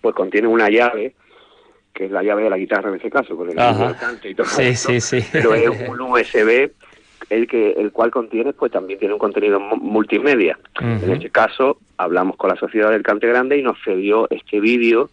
pues 0.00 0.14
contiene 0.14 0.48
una 0.48 0.68
llave, 0.68 1.14
que 1.92 2.06
es 2.06 2.10
la 2.10 2.22
llave 2.22 2.44
de 2.44 2.50
la 2.50 2.56
guitarra 2.56 2.88
en 2.88 2.96
ese 2.96 3.10
caso, 3.10 3.36
porque 3.36 3.52
el 3.52 3.96
cante 3.96 4.30
y 4.30 4.34
todo 4.34 4.46
sí, 4.46 4.74
sí, 4.74 5.00
sí. 5.00 5.24
pero 5.32 5.54
es 5.54 5.88
un 5.88 6.00
USB 6.12 6.70
el 7.30 7.46
que 7.46 7.72
el 7.72 7.92
cual 7.92 8.10
contiene 8.10 8.52
pues 8.52 8.72
también 8.72 8.98
tiene 8.98 9.14
un 9.14 9.20
contenido 9.20 9.58
multimedia. 9.60 10.58
En 10.80 11.10
este 11.10 11.30
caso 11.30 11.78
hablamos 11.96 12.36
con 12.36 12.50
la 12.50 12.56
Sociedad 12.56 12.90
del 12.90 13.02
Cante 13.02 13.28
Grande 13.28 13.56
y 13.56 13.62
nos 13.62 13.78
cedió 13.82 14.28
este 14.30 14.60
vídeo 14.60 15.10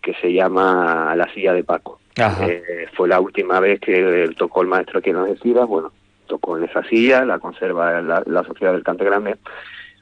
que 0.00 0.14
se 0.14 0.32
llama 0.32 1.14
La 1.16 1.30
silla 1.34 1.52
de 1.52 1.64
Paco. 1.64 2.00
Eh, 2.48 2.86
fue 2.94 3.08
la 3.08 3.20
última 3.20 3.60
vez 3.60 3.80
que 3.80 4.30
tocó 4.38 4.62
el 4.62 4.68
maestro 4.68 5.00
aquí 5.00 5.10
en 5.10 5.16
Algeciras, 5.16 5.66
bueno, 5.66 5.92
tocó 6.26 6.56
en 6.56 6.64
esa 6.64 6.82
silla, 6.84 7.24
la 7.24 7.40
conserva 7.40 8.00
la, 8.00 8.22
la 8.24 8.44
Sociedad 8.44 8.72
del 8.72 8.84
Cante 8.84 9.04
Grande. 9.04 9.36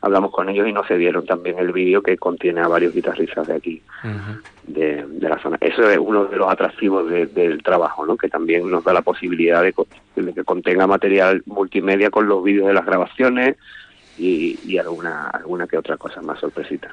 Hablamos 0.04 0.32
con 0.32 0.50
ellos 0.50 0.68
y 0.68 0.72
nos 0.72 0.86
cedieron 0.86 1.24
también 1.24 1.58
el 1.58 1.72
vídeo 1.72 2.02
que 2.02 2.18
contiene 2.18 2.60
a 2.60 2.68
varios 2.68 2.92
guitarristas 2.92 3.46
de 3.46 3.54
aquí, 3.54 3.82
de, 4.66 5.06
la 5.18 5.38
zona. 5.38 5.56
Eso 5.60 5.88
es 5.88 5.96
uno 5.96 6.26
de 6.26 6.36
los 6.36 6.46
atractivos 6.46 7.08
del 7.08 7.62
trabajo, 7.62 8.04
¿no? 8.04 8.18
que 8.18 8.28
también 8.28 8.70
nos 8.70 8.84
da 8.84 8.92
la 8.92 9.00
posibilidad 9.00 9.62
de, 9.62 9.74
de 10.16 10.34
que 10.34 10.44
contenga 10.44 10.86
material 10.86 11.42
multimedia 11.46 12.10
con 12.10 12.28
los 12.28 12.44
vídeos 12.44 12.66
de 12.66 12.74
las 12.74 12.84
grabaciones, 12.84 13.56
y, 14.16 14.78
alguna, 14.78 15.30
alguna 15.30 15.66
que 15.66 15.76
otra 15.76 15.96
cosa 15.96 16.20
más 16.22 16.38
sorpresita. 16.40 16.88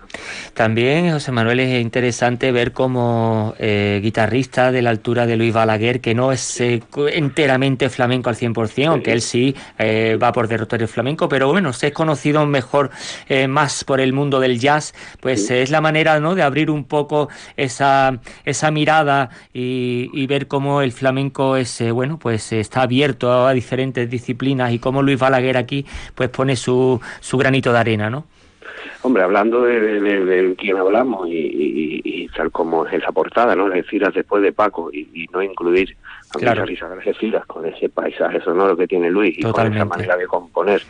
También, 0.54 1.12
José 1.12 1.32
Manuel, 1.32 1.60
es 1.60 1.82
interesante 1.82 2.52
ver 2.52 2.72
como 2.72 3.54
eh, 3.60 4.00
guitarrista 4.02 4.72
de 4.72 4.82
la 4.82 4.90
altura 4.90 5.26
de 5.26 5.38
Luis 5.38 5.54
Balaguer, 5.54 6.02
que 6.02 6.16
no 6.16 6.32
es 6.32 6.62
eh, 6.62 6.82
enteramente 7.14 7.90
flamenco 7.90 8.30
al 8.30 8.36
100%, 8.36 8.88
aunque 8.88 9.12
él 9.12 9.22
sí 9.22 9.56
eh, 9.78 10.18
va 10.22 10.32
por 10.32 10.48
derrotero 10.48 10.88
flamenco, 10.88 11.30
pero 11.30 11.50
bueno, 11.50 11.74
se 11.74 11.88
es 11.88 11.94
conocido 11.94 12.46
mejor 12.46 12.90
más 13.48 13.84
por 13.84 14.00
el 14.02 14.14
mundo 14.14 14.40
del 14.40 14.60
jazz, 14.60 14.94
pues 15.20 15.50
es 15.52 15.70
la 15.70 15.82
manera 15.82 16.20
¿no? 16.20 16.36
de 16.36 16.44
abrir 16.44 16.70
un 16.70 16.86
poco 16.86 17.30
esa, 17.56 18.20
esa 18.46 18.72
mirada 18.72 19.30
y, 19.54 20.10
y 20.14 20.28
ver 20.28 20.48
cómo 20.48 20.82
el 20.82 20.92
flamenco 20.92 21.56
es, 21.56 21.82
bueno, 21.92 22.18
pues 22.18 22.52
está 22.52 22.84
abierto 22.84 23.48
a 23.48 23.54
diferentes 23.54 24.10
disciplinas 24.10 24.72
y 24.72 24.80
cómo 24.80 25.02
Luis 25.02 25.20
Balaguer 25.20 25.58
aquí 25.58 25.86
pues 26.16 26.30
pone 26.30 26.56
su, 26.56 27.00
su 27.20 27.38
granito 27.38 27.72
de 27.72 27.80
arena, 27.80 28.10
¿no? 28.10 28.26
Hombre, 29.04 29.24
hablando 29.24 29.64
de, 29.64 30.00
de, 30.00 30.56
quién 30.56 30.78
hablamos 30.78 31.28
y, 31.30 32.30
tal 32.36 32.52
como 32.52 32.86
es 32.86 33.02
la 33.02 33.12
portada, 33.12 33.56
¿no? 33.56 33.70
Filas 33.84 34.14
después 34.14 34.42
de 34.44 34.52
Paco 34.52 34.90
y, 34.94 35.28
no 35.34 35.42
incluir 35.42 35.96
a 36.34 36.40
claro. 36.40 36.66
filas 36.66 37.46
con 37.46 37.66
ese 37.66 37.90
paisaje 37.90 38.40
sonoro 38.42 38.78
que 38.78 38.88
tiene 38.88 39.10
Luis 39.10 39.38
y 39.38 39.42
con 39.44 39.74
esa 39.74 39.86
manera 39.86 40.16
de 40.16 40.28
componer 40.28 40.82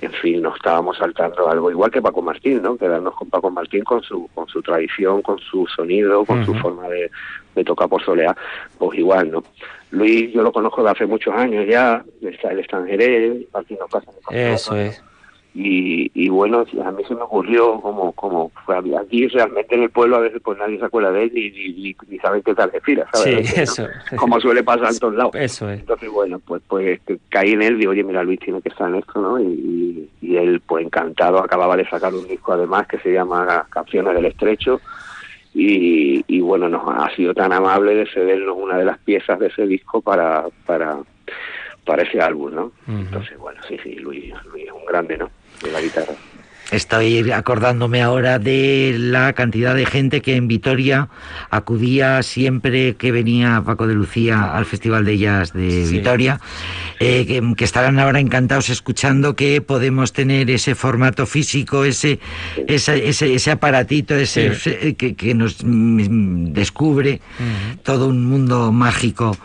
en 0.00 0.12
fin, 0.12 0.42
nos 0.42 0.56
estábamos 0.56 0.98
saltando 0.98 1.48
algo 1.48 1.70
igual 1.70 1.90
que 1.90 2.02
Paco 2.02 2.20
Martín, 2.20 2.62
¿no? 2.62 2.76
Quedarnos 2.76 3.14
con 3.14 3.30
Paco 3.30 3.50
Martín 3.50 3.84
con 3.84 4.02
su 4.02 4.28
con 4.34 4.48
su 4.48 4.60
tradición, 4.60 5.22
con 5.22 5.38
su 5.38 5.66
sonido, 5.66 6.24
con 6.24 6.44
su 6.44 6.54
forma 6.54 6.88
de, 6.88 7.10
de, 7.54 7.64
tocar 7.64 7.88
por 7.88 8.04
soleá, 8.04 8.36
pues 8.78 8.98
igual, 8.98 9.30
¿no? 9.30 9.44
Luis 9.90 10.32
yo 10.32 10.42
lo 10.42 10.52
conozco 10.52 10.82
de 10.82 10.90
hace 10.90 11.06
muchos 11.06 11.34
años 11.34 11.64
ya, 11.68 12.04
está 12.20 12.50
el 12.50 12.58
extranjero, 12.58 13.36
aquí 13.54 13.76
nos 13.78 13.90
pasa. 13.90 14.10
Eso 14.30 14.76
es. 14.76 15.02
Y, 15.56 16.10
y 16.14 16.28
bueno, 16.30 16.66
a 16.84 16.90
mí 16.90 17.04
se 17.06 17.14
me 17.14 17.22
ocurrió 17.22 17.80
como, 17.80 18.10
como 18.12 18.50
aquí 18.98 19.28
realmente 19.28 19.76
en 19.76 19.84
el 19.84 19.90
pueblo 19.90 20.16
a 20.16 20.20
veces 20.20 20.42
pues 20.42 20.58
nadie 20.58 20.80
se 20.80 20.84
acuerda 20.84 21.12
de 21.12 21.22
él 21.22 21.38
y 21.38 21.96
ni, 22.08 22.18
sabe 22.18 22.42
qué 22.42 22.56
tal 22.56 22.72
fila, 22.82 23.06
¿sabes? 23.12 23.50
Sí, 23.50 23.60
eso. 23.60 23.86
Como 24.16 24.40
suele 24.40 24.64
pasar 24.64 24.92
en 24.92 24.98
todos 24.98 25.14
lados. 25.14 25.32
Eso 25.36 25.70
es. 25.70 25.78
Entonces, 25.78 26.10
bueno, 26.10 26.40
pues, 26.40 26.60
pues 26.66 27.00
caí 27.28 27.52
en 27.52 27.62
él 27.62 27.74
y 27.74 27.78
digo, 27.78 27.92
oye, 27.92 28.02
mira, 28.02 28.24
Luis 28.24 28.40
tiene 28.40 28.60
que 28.62 28.68
estar 28.68 28.88
en 28.88 28.96
esto, 28.96 29.20
¿no? 29.20 29.38
Y, 29.38 30.10
y 30.20 30.36
él, 30.36 30.60
pues 30.66 30.84
encantado, 30.84 31.38
acababa 31.38 31.76
de 31.76 31.88
sacar 31.88 32.12
un 32.12 32.26
disco 32.26 32.52
además 32.52 32.88
que 32.88 32.98
se 32.98 33.12
llama 33.12 33.64
Canciones 33.70 34.12
del 34.14 34.24
Estrecho. 34.26 34.80
Y, 35.54 36.24
y 36.26 36.40
bueno, 36.40 36.68
nos 36.68 36.82
ha 36.88 37.14
sido 37.14 37.32
tan 37.32 37.52
amable 37.52 37.94
de 37.94 38.06
cedernos 38.06 38.56
una 38.58 38.76
de 38.76 38.86
las 38.86 38.98
piezas 38.98 39.38
de 39.38 39.46
ese 39.46 39.68
disco 39.68 40.00
para, 40.00 40.46
para, 40.66 40.98
para 41.84 42.02
ese 42.02 42.20
álbum, 42.20 42.52
¿no? 42.52 42.72
Entonces, 42.88 43.38
bueno, 43.38 43.60
sí, 43.68 43.78
sí, 43.84 43.94
Luis, 43.94 44.34
Luis 44.50 44.66
es 44.66 44.72
un 44.72 44.84
grande, 44.84 45.16
¿no? 45.16 45.30
De 45.62 45.70
la 45.70 45.80
guitarra. 45.80 46.14
Estoy 46.70 47.30
acordándome 47.30 48.02
ahora 48.02 48.38
de 48.38 48.96
la 48.98 49.32
cantidad 49.34 49.74
de 49.74 49.84
gente 49.84 50.22
que 50.22 50.34
en 50.34 50.48
Vitoria 50.48 51.08
acudía 51.50 52.22
siempre 52.22 52.96
que 52.96 53.12
venía 53.12 53.62
Paco 53.64 53.86
de 53.86 53.94
Lucía 53.94 54.56
al 54.56 54.64
Festival 54.64 55.04
de 55.04 55.18
Jazz 55.18 55.52
de 55.52 55.86
Vitoria, 55.88 56.40
eh, 57.00 57.26
que, 57.26 57.64
estarán 57.64 57.98
ahora 57.98 58.18
encantados 58.18 58.70
escuchando 58.70 59.36
que 59.36 59.60
podemos 59.60 60.12
tener 60.12 60.50
ese 60.50 60.74
formato 60.74 61.26
físico, 61.26 61.84
ese, 61.84 62.18
ese, 62.66 63.08
ese, 63.08 63.50
aparatito 63.50 64.14
ese, 64.14 64.96
que, 64.96 65.34
nos 65.34 65.62
mm, 65.62 66.52
descubre 66.54 67.20
todo 67.82 68.08
un 68.08 68.24
mundo 68.24 68.72
mágico 68.72 69.36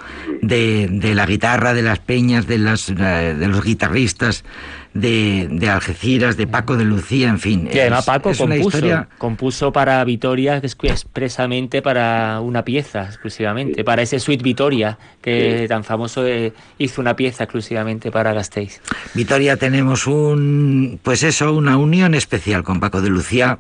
de, 0.42 0.88
de, 0.90 1.14
la 1.14 1.26
guitarra, 1.26 1.74
de 1.74 1.82
las 1.82 2.00
peñas, 2.00 2.48
de, 2.48 2.58
las, 2.60 2.90
eh, 2.90 3.36
de 3.38 3.48
los 3.48 3.64
guitarristas 3.64 4.46
de, 4.94 5.48
de, 5.52 5.70
Algeciras, 5.70 6.38
de 6.38 6.48
Paco 6.48 6.76
de 6.78 6.86
Lucía, 6.86 7.30
en 7.30 7.40
fin. 7.40 7.68
Que 7.68 7.82
además 7.82 8.06
Paco 8.06 8.32
compuso, 8.36 9.06
compuso 9.18 9.72
para 9.72 10.04
Vitoria 10.04 10.58
expresamente 10.58 11.82
para 11.82 12.40
una 12.42 12.64
pieza, 12.64 13.06
exclusivamente, 13.06 13.84
para 13.84 14.02
ese 14.02 14.20
Suite 14.20 14.44
Vitoria, 14.44 14.98
que 15.22 15.66
tan 15.68 15.84
famoso 15.84 16.26
eh, 16.26 16.54
hizo 16.78 17.02
una 17.02 17.16
pieza 17.16 17.44
exclusivamente 17.44 18.12
para 18.12 18.34
Gasteiz. 18.34 18.82
Vitoria 19.14 19.58
tenemos 19.58 20.08
un, 20.08 21.00
pues 21.04 21.24
eso, 21.24 21.54
una 21.54 21.78
unión 21.78 22.16
especial 22.16 22.64
con 22.64 22.80
Paco 22.80 23.02
de 23.02 23.10
Lucía. 23.10 23.60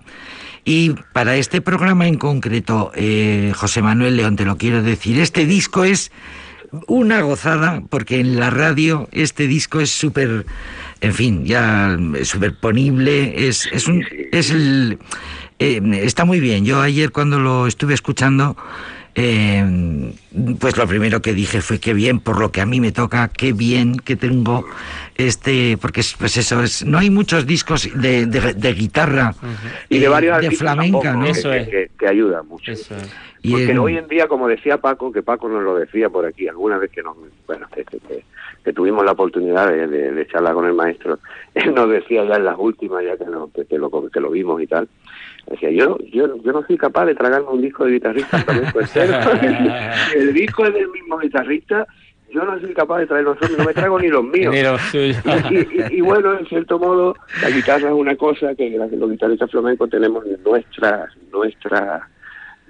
Y 0.65 0.91
para 1.13 1.35
este 1.35 1.61
programa 1.61 2.07
en 2.07 2.17
concreto, 2.17 2.91
eh, 2.95 3.53
José 3.55 3.81
Manuel 3.81 4.17
León, 4.17 4.35
te 4.35 4.45
lo 4.45 4.57
quiero 4.57 4.83
decir, 4.83 5.19
este 5.19 5.45
disco 5.45 5.83
es 5.83 6.11
una 6.87 7.21
gozada, 7.21 7.81
porque 7.89 8.19
en 8.19 8.39
la 8.39 8.49
radio 8.49 9.07
este 9.11 9.47
disco 9.47 9.79
es 9.79 9.89
súper 9.89 10.45
en 11.01 11.13
fin, 11.13 11.45
ya 11.45 11.97
superponible, 12.23 13.47
es, 13.47 13.67
es 13.71 13.87
un, 13.87 14.05
es 14.31 14.51
el, 14.51 14.99
eh, 15.59 15.81
está 16.03 16.25
muy 16.25 16.39
bien. 16.39 16.65
Yo 16.65 16.81
ayer 16.81 17.11
cuando 17.11 17.39
lo 17.39 17.67
estuve 17.67 17.93
escuchando, 17.93 18.57
eh, 19.19 20.13
pues 20.59 20.77
lo 20.77 20.87
primero 20.87 21.21
que 21.21 21.33
dije 21.33 21.61
fue 21.61 21.79
qué 21.79 21.93
bien, 21.93 22.19
por 22.19 22.39
lo 22.39 22.51
que 22.51 22.61
a 22.61 22.65
mí 22.65 22.79
me 22.79 22.91
toca, 22.91 23.27
qué 23.29 23.53
bien 23.53 23.97
que 23.97 24.15
tengo 24.15 24.65
este, 25.19 25.77
porque 25.81 26.01
pues 26.17 26.37
eso 26.37 26.63
es, 26.63 26.85
no 26.85 26.97
hay 26.97 27.09
muchos 27.09 27.45
discos 27.45 27.89
de, 27.93 28.25
de, 28.25 28.73
guitarra 28.73 29.35
y 29.89 29.99
de 29.99 30.05
eh, 30.05 30.09
varios 30.09 30.39
de 30.39 30.51
flamenca, 30.51 31.13
¿no? 31.13 31.25
Eso 31.25 31.51
es. 31.51 31.67
que, 31.67 32.07
ayuda 32.07 32.41
mucho. 32.41 32.71
Eso 32.71 32.95
es. 32.95 33.13
Porque 33.43 33.77
hoy 33.77 33.97
en 33.97 34.07
día, 34.07 34.29
como 34.29 34.47
decía 34.47 34.77
Paco, 34.77 35.11
que 35.11 35.21
Paco 35.21 35.49
nos 35.49 35.61
lo 35.61 35.75
decía 35.75 36.09
por 36.09 36.25
aquí 36.25 36.47
alguna 36.47 36.77
vez 36.77 36.89
que 36.91 37.03
nos, 37.03 37.17
bueno, 37.47 37.67
que, 37.75 37.83
que, 37.83 38.73
tuvimos 38.73 39.03
la 39.03 39.11
oportunidad 39.11 39.67
de, 39.67 39.87
de, 39.87 40.27
charlar 40.27 40.53
con 40.53 40.65
el 40.65 40.73
maestro, 40.73 41.19
él 41.53 41.73
nos 41.73 41.89
decía 41.89 42.23
ya 42.23 42.35
en 42.35 42.45
las 42.45 42.55
últimas, 42.57 43.03
ya 43.03 43.17
que, 43.17 43.25
no, 43.25 43.51
que, 43.51 43.77
lo, 43.77 44.09
que 44.09 44.19
lo 44.21 44.31
vimos 44.31 44.61
y 44.61 44.67
tal, 44.67 44.87
decía, 45.49 45.71
yo, 45.71 45.97
yo, 46.11 46.41
yo 46.43 46.51
no 46.51 46.63
soy 46.65 46.77
capaz 46.77 47.05
de 47.05 47.15
tragarme 47.15 47.49
un 47.49 47.61
disco 47.61 47.85
de 47.85 47.93
guitarrista 47.93 48.45
el 50.15 50.33
disco 50.33 50.65
es 50.65 50.73
del 50.73 50.89
mismo 50.89 51.17
guitarrista, 51.17 51.87
yo 52.31 52.43
no 52.43 52.59
soy 52.59 52.73
capaz 52.73 52.99
de 52.99 53.07
traer 53.07 53.23
los 53.23 53.37
no 53.57 53.65
me 53.65 53.73
traigo 53.73 53.99
ni 53.99 54.07
los 54.07 54.23
míos. 54.23 54.53
y, 55.91 56.01
bueno, 56.01 56.37
en 56.37 56.45
cierto 56.45 56.77
modo, 56.77 57.15
la 57.41 57.49
guitarra 57.49 57.89
es 57.89 57.95
una 57.95 58.15
cosa 58.15 58.53
que, 58.55 58.69
los 58.69 59.09
guitarristas 59.09 59.49
flamencos 59.49 59.89
tenemos 59.89 60.23
nuestras, 60.45 61.09
nuestras 61.31 62.03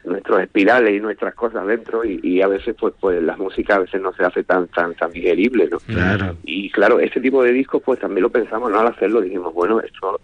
nuestros 0.06 0.42
espirales 0.42 0.96
y 0.96 1.00
nuestras 1.02 1.36
cosas 1.36 1.68
dentro 1.68 2.04
y, 2.06 2.42
a 2.42 2.48
veces 2.48 2.74
pues 2.80 2.94
pues 3.00 3.22
la 3.22 3.36
música 3.36 3.76
a 3.76 3.80
veces 3.80 4.02
no 4.02 4.14
se 4.14 4.24
hace 4.24 4.44
tan 4.44 4.68
tan 4.70 4.96
tan 4.96 5.12
digerible 5.12 5.68
no 5.70 5.78
claro. 5.80 6.38
y 6.46 6.72
claro 6.72 7.02
este 7.02 7.20
tipo 7.20 7.44
de 7.44 7.52
discos 7.52 7.82
pues 7.86 8.00
también 8.00 8.24
lo 8.24 8.30
pensamos 8.30 8.72
no 8.72 8.80
al 8.80 8.88
hacerlo 8.88 9.20
dijimos 9.20 9.54
bueno 9.54 9.82
esto 9.82 10.22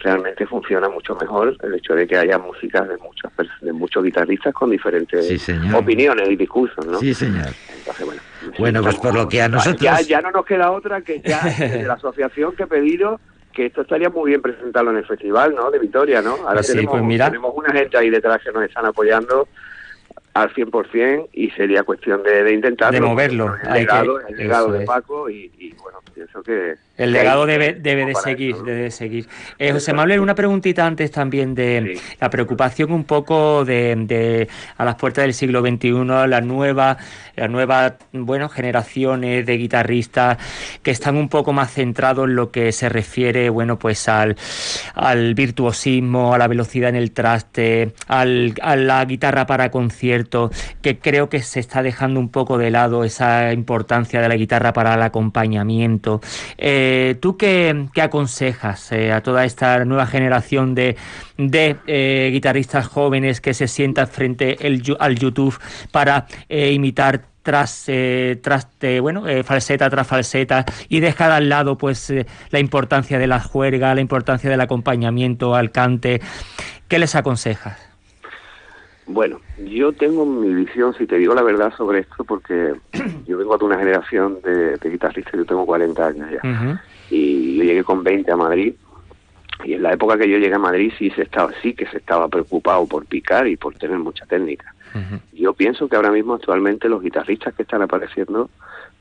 realmente 0.00 0.46
funciona 0.46 0.88
mucho 0.88 1.14
mejor 1.16 1.56
el 1.62 1.74
hecho 1.74 1.94
de 1.94 2.06
que 2.06 2.16
haya 2.16 2.38
música 2.38 2.82
de 2.82 2.96
muchas 2.98 3.32
de 3.60 3.72
muchos 3.72 4.04
guitarristas 4.04 4.54
con 4.54 4.70
diferentes 4.70 5.48
opiniones 5.74 6.28
y 6.28 6.36
discursos 6.36 6.86
no 6.86 6.98
sí 6.98 7.14
señor 7.14 7.48
entonces 7.76 8.06
bueno 8.06 8.20
bueno 8.58 8.82
pues 8.82 8.96
por 8.96 9.14
lo 9.14 9.28
que 9.28 9.42
a 9.42 9.48
nosotros 9.48 9.80
ya, 9.80 10.00
ya 10.00 10.20
no 10.20 10.30
nos 10.30 10.44
queda 10.44 10.70
otra 10.70 11.00
que 11.00 11.20
ya 11.20 11.42
de 11.58 11.84
la 11.84 11.94
asociación 11.94 12.54
que 12.54 12.66
pedido 12.66 13.20
que 13.52 13.66
esto 13.66 13.82
estaría 13.82 14.08
muy 14.08 14.30
bien 14.30 14.40
presentarlo 14.40 14.92
en 14.92 14.98
el 14.98 15.04
festival, 15.04 15.52
¿no? 15.52 15.68
De 15.72 15.80
Vitoria, 15.80 16.22
¿no? 16.22 16.34
Ahora 16.34 16.54
pues 16.54 16.68
tenemos, 16.68 16.96
pues 16.96 17.18
tenemos 17.18 17.52
una 17.56 17.72
gente 17.72 17.98
ahí 17.98 18.08
detrás 18.08 18.40
que 18.40 18.52
nos 18.52 18.62
están 18.62 18.86
apoyando 18.86 19.48
al 20.38 20.54
100% 20.54 21.28
y 21.32 21.50
sería 21.50 21.82
cuestión 21.82 22.22
de, 22.22 22.44
de 22.44 22.52
intentarlo. 22.54 22.94
De 22.94 23.04
moverlo. 23.04 23.56
El 23.64 23.72
legado, 23.72 24.20
el 24.20 24.36
legado 24.36 24.72
de 24.72 24.84
Paco 24.84 25.28
y, 25.28 25.50
y, 25.58 25.72
bueno, 25.74 25.98
pienso 26.14 26.42
que... 26.42 26.74
El 26.96 27.12
legado 27.12 27.46
debe, 27.46 27.74
debe 27.74 28.06
de 28.06 28.14
seguir, 28.16 28.56
debe 28.56 28.82
de 28.82 28.90
seguir. 28.90 29.26
Eh, 29.58 29.70
José 29.72 29.92
Manuel, 29.92 30.18
una 30.18 30.34
preguntita 30.34 30.84
antes 30.84 31.12
también 31.12 31.54
de 31.54 32.00
la 32.20 32.28
preocupación 32.28 32.90
un 32.90 33.04
poco 33.04 33.64
de, 33.64 33.94
de, 33.96 34.48
a 34.76 34.84
las 34.84 34.96
puertas 34.96 35.22
del 35.22 35.32
siglo 35.32 35.60
XXI, 35.60 35.92
la 36.26 36.40
nueva, 36.40 36.96
la 37.36 37.46
nueva, 37.46 37.98
bueno, 38.12 38.48
generaciones 38.48 39.46
de 39.46 39.56
guitarristas 39.56 40.38
que 40.82 40.90
están 40.90 41.16
un 41.16 41.28
poco 41.28 41.52
más 41.52 41.72
centrados 41.72 42.28
en 42.28 42.34
lo 42.34 42.50
que 42.50 42.72
se 42.72 42.88
refiere, 42.88 43.48
bueno, 43.48 43.78
pues 43.78 44.08
al, 44.08 44.36
al 44.94 45.34
virtuosismo, 45.34 46.34
a 46.34 46.38
la 46.38 46.48
velocidad 46.48 46.88
en 46.88 46.96
el 46.96 47.12
traste, 47.12 47.92
al, 48.08 48.54
a 48.60 48.74
la 48.74 49.04
guitarra 49.04 49.46
para 49.46 49.70
que 50.82 50.98
creo 50.98 51.28
que 51.28 51.42
se 51.42 51.60
está 51.60 51.82
dejando 51.82 52.20
un 52.20 52.28
poco 52.28 52.58
de 52.58 52.70
lado 52.70 53.04
esa 53.04 53.52
importancia 53.52 54.20
de 54.20 54.28
la 54.28 54.36
guitarra 54.36 54.72
para 54.72 54.94
el 54.94 55.02
acompañamiento. 55.02 56.20
Eh, 56.56 56.98
eh, 57.08 57.14
¿Tú 57.14 57.36
qué, 57.36 57.88
aconsejas 58.02 58.92
eh, 58.92 59.12
a 59.12 59.22
toda 59.22 59.44
esta 59.44 59.84
nueva 59.84 60.06
generación 60.06 60.74
de, 60.74 60.96
eh, 61.38 62.30
guitarristas 62.32 62.86
jóvenes 62.86 63.40
que 63.40 63.54
se 63.54 63.68
sientan 63.68 64.08
frente 64.08 64.56
al 64.98 65.18
YouTube 65.18 65.58
para 65.90 66.26
imitar 66.48 67.24
tras, 67.42 67.86
tras 68.42 68.68
bueno, 69.00 69.24
falseta 69.44 69.88
tras 69.88 70.06
falseta 70.06 70.64
y 70.88 71.00
dejar 71.00 71.30
al 71.30 71.48
lado 71.48 71.78
pues 71.78 72.12
la 72.50 72.58
importancia 72.58 73.18
de 73.18 73.26
la 73.26 73.40
juerga, 73.40 73.94
la 73.94 74.00
importancia 74.00 74.50
del 74.50 74.60
acompañamiento 74.60 75.54
al 75.54 75.70
cante? 75.70 76.20
¿Qué 76.88 76.98
les 76.98 77.14
aconsejas? 77.14 77.87
Bueno, 79.10 79.40
yo 79.64 79.92
tengo 79.92 80.26
mi 80.26 80.52
visión, 80.52 80.94
si 80.94 81.06
te 81.06 81.16
digo 81.16 81.34
la 81.34 81.42
verdad 81.42 81.72
sobre 81.76 82.00
esto, 82.00 82.24
porque 82.24 82.74
yo 83.26 83.38
vengo 83.38 83.56
de 83.56 83.64
una 83.64 83.78
generación 83.78 84.38
de, 84.42 84.78
guitarristas, 84.90 85.32
yo 85.32 85.46
tengo 85.46 85.64
40 85.64 86.06
años 86.06 86.30
ya, 86.30 86.82
y 87.10 87.56
yo 87.56 87.64
llegué 87.64 87.84
con 87.84 88.04
20 88.04 88.30
a 88.30 88.36
Madrid, 88.36 88.74
y 89.64 89.72
en 89.72 89.82
la 89.82 89.94
época 89.94 90.18
que 90.18 90.28
yo 90.28 90.36
llegué 90.36 90.54
a 90.54 90.58
Madrid 90.58 90.92
sí 90.98 91.10
se 91.10 91.22
estaba 91.22 91.50
sí 91.62 91.72
que 91.72 91.86
se 91.86 91.96
estaba 91.96 92.28
preocupado 92.28 92.86
por 92.86 93.06
picar 93.06 93.48
y 93.48 93.56
por 93.56 93.74
tener 93.74 93.98
mucha 93.98 94.26
técnica. 94.26 94.74
Yo 95.32 95.54
pienso 95.54 95.88
que 95.88 95.96
ahora 95.96 96.10
mismo 96.10 96.34
actualmente 96.34 96.88
los 96.88 97.02
guitarristas 97.02 97.54
que 97.54 97.62
están 97.62 97.82
apareciendo 97.82 98.50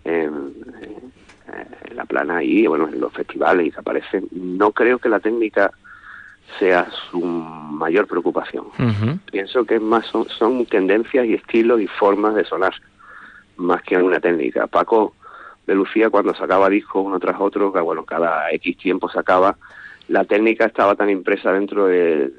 en, 0.05 0.53
en 1.89 1.95
la 1.97 2.05
plana 2.05 2.43
y 2.43 2.66
bueno, 2.66 2.88
en 2.88 2.99
los 2.99 3.12
festivales 3.12 3.68
y 3.68 3.72
que 3.72 3.80
aparecen, 3.80 4.28
no 4.32 4.72
creo 4.72 4.99
que 4.99 5.10
la 5.10 5.20
técnica 5.20 5.72
sea 6.60 6.88
su 7.10 7.22
mayor 7.22 8.08
preocupación. 8.08 8.66
Pienso 9.32 9.66
que 9.66 9.80
más 9.80 10.06
son, 10.08 10.28
son, 10.30 10.66
tendencias 10.66 11.26
y 11.26 11.34
estilos 11.34 11.82
y 11.82 11.88
formas 11.88 12.36
de 12.36 12.45
sonar, 12.45 12.74
más 13.58 13.82
que 13.84 13.98
una 13.98 14.20
técnica. 14.20 14.68
Paco 14.68 15.14
de 15.66 15.76
Lucía 15.76 16.10
cuando 16.10 16.34
sacaba 16.34 16.70
discos 16.70 17.06
uno 17.06 17.20
tras 17.20 17.39
otro, 17.39 17.72
que 17.72 17.82
bueno, 17.82 18.06
cada 18.06 18.50
X 18.52 18.78
tiempo 18.78 19.10
sacaba, 19.10 19.58
la 20.08 20.24
técnica 20.24 20.66
estaba 20.66 20.95
tan 20.95 21.10
impresa 21.10 21.52
dentro 21.52 21.88
del 21.88 22.32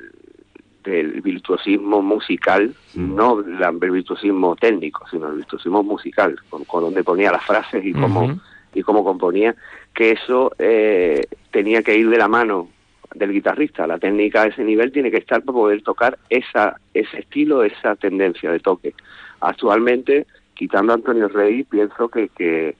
virtuosismo 1.22 2.00
musical, 2.00 2.74
no 2.94 3.40
el 3.40 3.90
virtuosismo 3.90 4.56
técnico, 4.56 5.06
sino 5.10 5.28
el 5.28 5.36
virtuosismo 5.36 5.82
musical, 5.82 6.36
con, 6.48 6.64
donde 6.82 7.04
ponía 7.04 7.30
las 7.30 7.44
frases 7.44 7.84
y 7.84 7.92
cómo, 7.92 8.40
y 8.74 8.82
cómo 8.82 9.04
componía, 9.04 9.54
que 9.92 10.12
eso 10.12 10.52
eh, 10.58 11.26
tenía 11.50 11.82
que 11.82 11.94
ir 11.96 12.08
de 12.08 12.16
la 12.16 12.28
mano 12.28 12.68
del 13.14 13.32
guitarrista. 13.32 13.86
La 13.86 13.98
técnica 13.98 14.42
a 14.42 14.46
ese 14.46 14.64
nivel 14.64 14.92
tiene 14.92 15.10
que 15.10 15.18
estar 15.18 15.42
para 15.42 15.56
poder 15.56 15.82
tocar 15.82 16.18
esa, 16.28 16.78
ese 16.94 17.20
estilo, 17.20 17.62
esa 17.62 17.96
tendencia 17.96 18.50
de 18.50 18.60
toque. 18.60 18.94
Actualmente, 19.40 20.26
quitando 20.54 20.92
a 20.92 20.96
Antonio 20.96 21.28
Rey, 21.28 21.64
pienso 21.64 22.08
que, 22.08 22.28
que, 22.28 22.74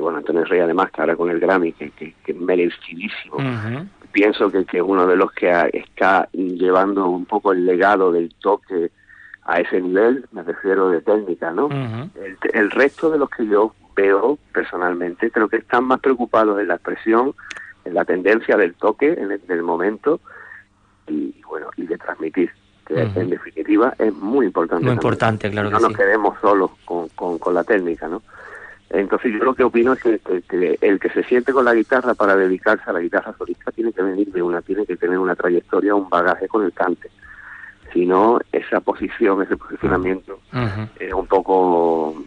bueno, 0.00 0.18
Antonio 0.18 0.44
Rey 0.44 0.60
además 0.60 0.90
que 0.90 1.00
ahora 1.00 1.16
con 1.16 1.30
el 1.30 1.38
Grammy, 1.38 1.72
que, 1.72 1.90
que, 1.90 2.14
es 2.26 2.36
merecidísimo, 2.36 3.36
pienso 4.10 4.50
que, 4.50 4.64
que 4.64 4.82
uno 4.82 5.06
de 5.06 5.16
los 5.16 5.32
que 5.32 5.50
está 5.72 6.28
llevando 6.32 7.08
un 7.08 7.26
poco 7.26 7.52
el 7.52 7.64
legado 7.64 8.12
del 8.12 8.34
toque 8.40 8.90
a 9.44 9.60
ese 9.60 9.80
nivel, 9.80 10.26
me 10.32 10.42
refiero 10.42 10.88
de 10.90 11.00
técnica, 11.00 11.50
¿no? 11.50 11.68
el, 11.68 12.38
el, 12.52 12.70
resto 12.70 13.10
de 13.10 13.18
los 13.18 13.28
que 13.28 13.46
yo 13.46 13.74
veo 13.94 14.38
personalmente, 14.52 15.30
creo 15.30 15.48
que 15.48 15.56
están 15.56 15.84
más 15.84 16.00
preocupados 16.00 16.60
en 16.60 16.68
la 16.68 16.74
expresión, 16.74 17.34
en 17.84 17.94
la 17.94 18.04
tendencia 18.04 18.56
del 18.56 18.74
toque, 18.74 19.12
en 19.12 19.32
el, 19.32 19.46
del 19.46 19.62
momento, 19.62 20.20
y 21.08 21.34
bueno, 21.48 21.68
y 21.76 21.86
de 21.86 21.98
transmitir, 21.98 22.50
que 22.86 23.00
en 23.02 23.30
definitiva 23.30 23.94
es 23.98 24.12
muy 24.14 24.46
importante. 24.46 24.84
Muy 24.84 24.94
importante, 24.94 25.50
claro 25.50 25.70
no 25.70 25.80
nos 25.80 25.96
quedemos 25.96 26.38
solos 26.40 26.70
con, 26.84 27.08
con, 27.10 27.38
con 27.38 27.54
la 27.54 27.64
técnica, 27.64 28.08
¿no? 28.08 28.22
Entonces 28.92 29.32
yo 29.32 29.38
lo 29.38 29.54
que 29.54 29.64
opino 29.64 29.94
es 29.94 30.02
que, 30.02 30.78
el 30.80 31.00
que 31.00 31.08
se 31.08 31.24
siente 31.24 31.52
con 31.52 31.64
la 31.64 31.72
guitarra 31.72 32.12
para 32.12 32.36
dedicarse 32.36 32.90
a 32.90 32.92
la 32.92 33.00
guitarra 33.00 33.34
solista 33.38 33.72
tiene 33.72 33.90
que 33.90 34.02
venir 34.02 34.30
de 34.30 34.42
una, 34.42 34.60
tiene 34.60 34.84
que 34.84 34.96
tener 34.96 35.18
una 35.18 35.34
trayectoria, 35.34 35.94
un 35.94 36.10
bagaje 36.10 36.46
con 36.46 36.62
el 36.62 36.72
cante. 36.74 37.10
Si 37.90 38.04
no, 38.04 38.38
esa 38.52 38.80
posición, 38.80 39.42
ese 39.42 39.56
posicionamiento 39.56 40.40
es 40.98 41.12
un 41.12 41.26
poco, 41.26 42.22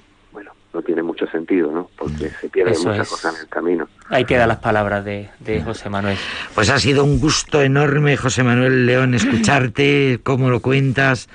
no 0.76 0.82
tiene 0.82 1.02
mucho 1.02 1.26
sentido, 1.28 1.72
¿no? 1.72 1.90
Porque 1.98 2.30
se 2.30 2.50
pierden 2.50 2.76
muchas 2.84 3.08
cosas 3.08 3.36
en 3.36 3.42
el 3.42 3.48
camino. 3.48 3.88
Ahí 4.10 4.26
quedan 4.26 4.50
las 4.50 4.58
palabras 4.58 5.06
de, 5.06 5.30
de 5.40 5.64
José 5.64 5.90
Manuel. 5.90 6.18
Pues 6.54 6.70
ha 6.70 6.78
sido 6.80 7.06
un 7.06 7.20
gusto 7.20 7.62
enorme, 7.62 8.18
José 8.18 8.44
Manuel 8.44 8.86
León, 8.86 9.14
escucharte, 9.14 10.20
cómo 10.22 10.50
lo 10.50 10.60
cuentas. 10.60 11.30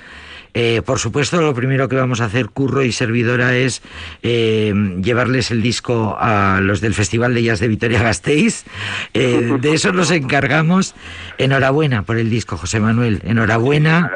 Eh, 0.53 0.81
por 0.85 0.99
supuesto, 0.99 1.41
lo 1.41 1.53
primero 1.53 1.87
que 1.87 1.95
vamos 1.95 2.21
a 2.21 2.25
hacer, 2.25 2.49
Curro 2.49 2.83
y 2.83 2.91
Servidora, 2.91 3.55
es 3.55 3.81
eh, 4.21 4.73
llevarles 5.01 5.51
el 5.51 5.61
disco 5.61 6.17
a 6.19 6.59
los 6.61 6.81
del 6.81 6.93
Festival 6.93 7.33
de 7.33 7.43
Jazz 7.43 7.59
de 7.59 7.67
Vitoria-Gasteiz. 7.67 8.65
Eh, 9.13 9.57
de 9.59 9.73
eso 9.73 9.93
nos 9.93 10.11
encargamos. 10.11 10.95
Enhorabuena 11.37 12.03
por 12.03 12.17
el 12.17 12.29
disco, 12.29 12.57
José 12.57 12.79
Manuel. 12.79 13.21
Enhorabuena. 13.23 14.11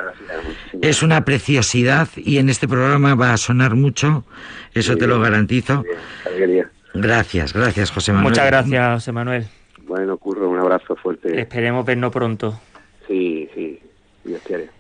Es 0.82 1.04
una 1.04 1.24
preciosidad 1.24 2.10
y 2.18 2.38
en 2.38 2.50
este 2.50 2.68
programa 2.68 3.16
va 3.16 3.34
a 3.34 3.38
sonar 3.38 3.76
mucho, 3.76 4.26
eso 4.74 4.98
te 4.98 5.08
lo 5.08 5.20
garantizo. 5.20 5.84
Gracias, 6.94 7.54
gracias, 7.54 7.92
José 7.92 8.12
Manuel. 8.12 8.32
Muchas 8.32 8.46
gracias, 8.48 8.94
José 8.96 9.12
Manuel. 9.12 9.46
Bueno, 9.88 10.18
Curro, 10.18 10.50
un 10.50 10.60
abrazo 10.60 10.96
fuerte. 10.96 11.40
Esperemos 11.40 11.86
vernos 11.86 12.12
pronto. 12.12 12.60
Sí, 13.08 13.50
sí. 13.54 13.80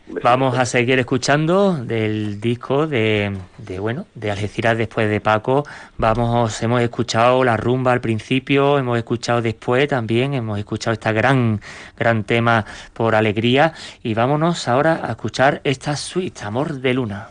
Vamos 0.07 0.57
a 0.57 0.65
seguir 0.65 0.99
escuchando 0.99 1.73
del 1.83 2.39
disco 2.39 2.85
de, 2.85 3.35
de, 3.57 3.79
bueno 3.79 4.05
de 4.13 4.29
Algeciras 4.29 4.77
después 4.77 5.09
de 5.09 5.19
Paco. 5.19 5.65
Vamos, 5.97 6.61
hemos 6.61 6.81
escuchado 6.81 7.43
la 7.43 7.57
rumba 7.57 7.91
al 7.91 8.01
principio, 8.01 8.77
hemos 8.77 8.99
escuchado 8.99 9.41
después 9.41 9.87
también, 9.87 10.35
hemos 10.35 10.59
escuchado 10.59 10.93
este 10.93 11.11
gran 11.11 11.59
gran 11.97 12.23
tema 12.23 12.65
por 12.93 13.15
alegría 13.15 13.73
y 14.03 14.13
vámonos 14.13 14.67
ahora 14.67 15.01
a 15.03 15.11
escuchar 15.11 15.61
esta 15.63 15.95
suite 15.95 16.43
Amor 16.43 16.81
de 16.81 16.93
Luna. 16.93 17.29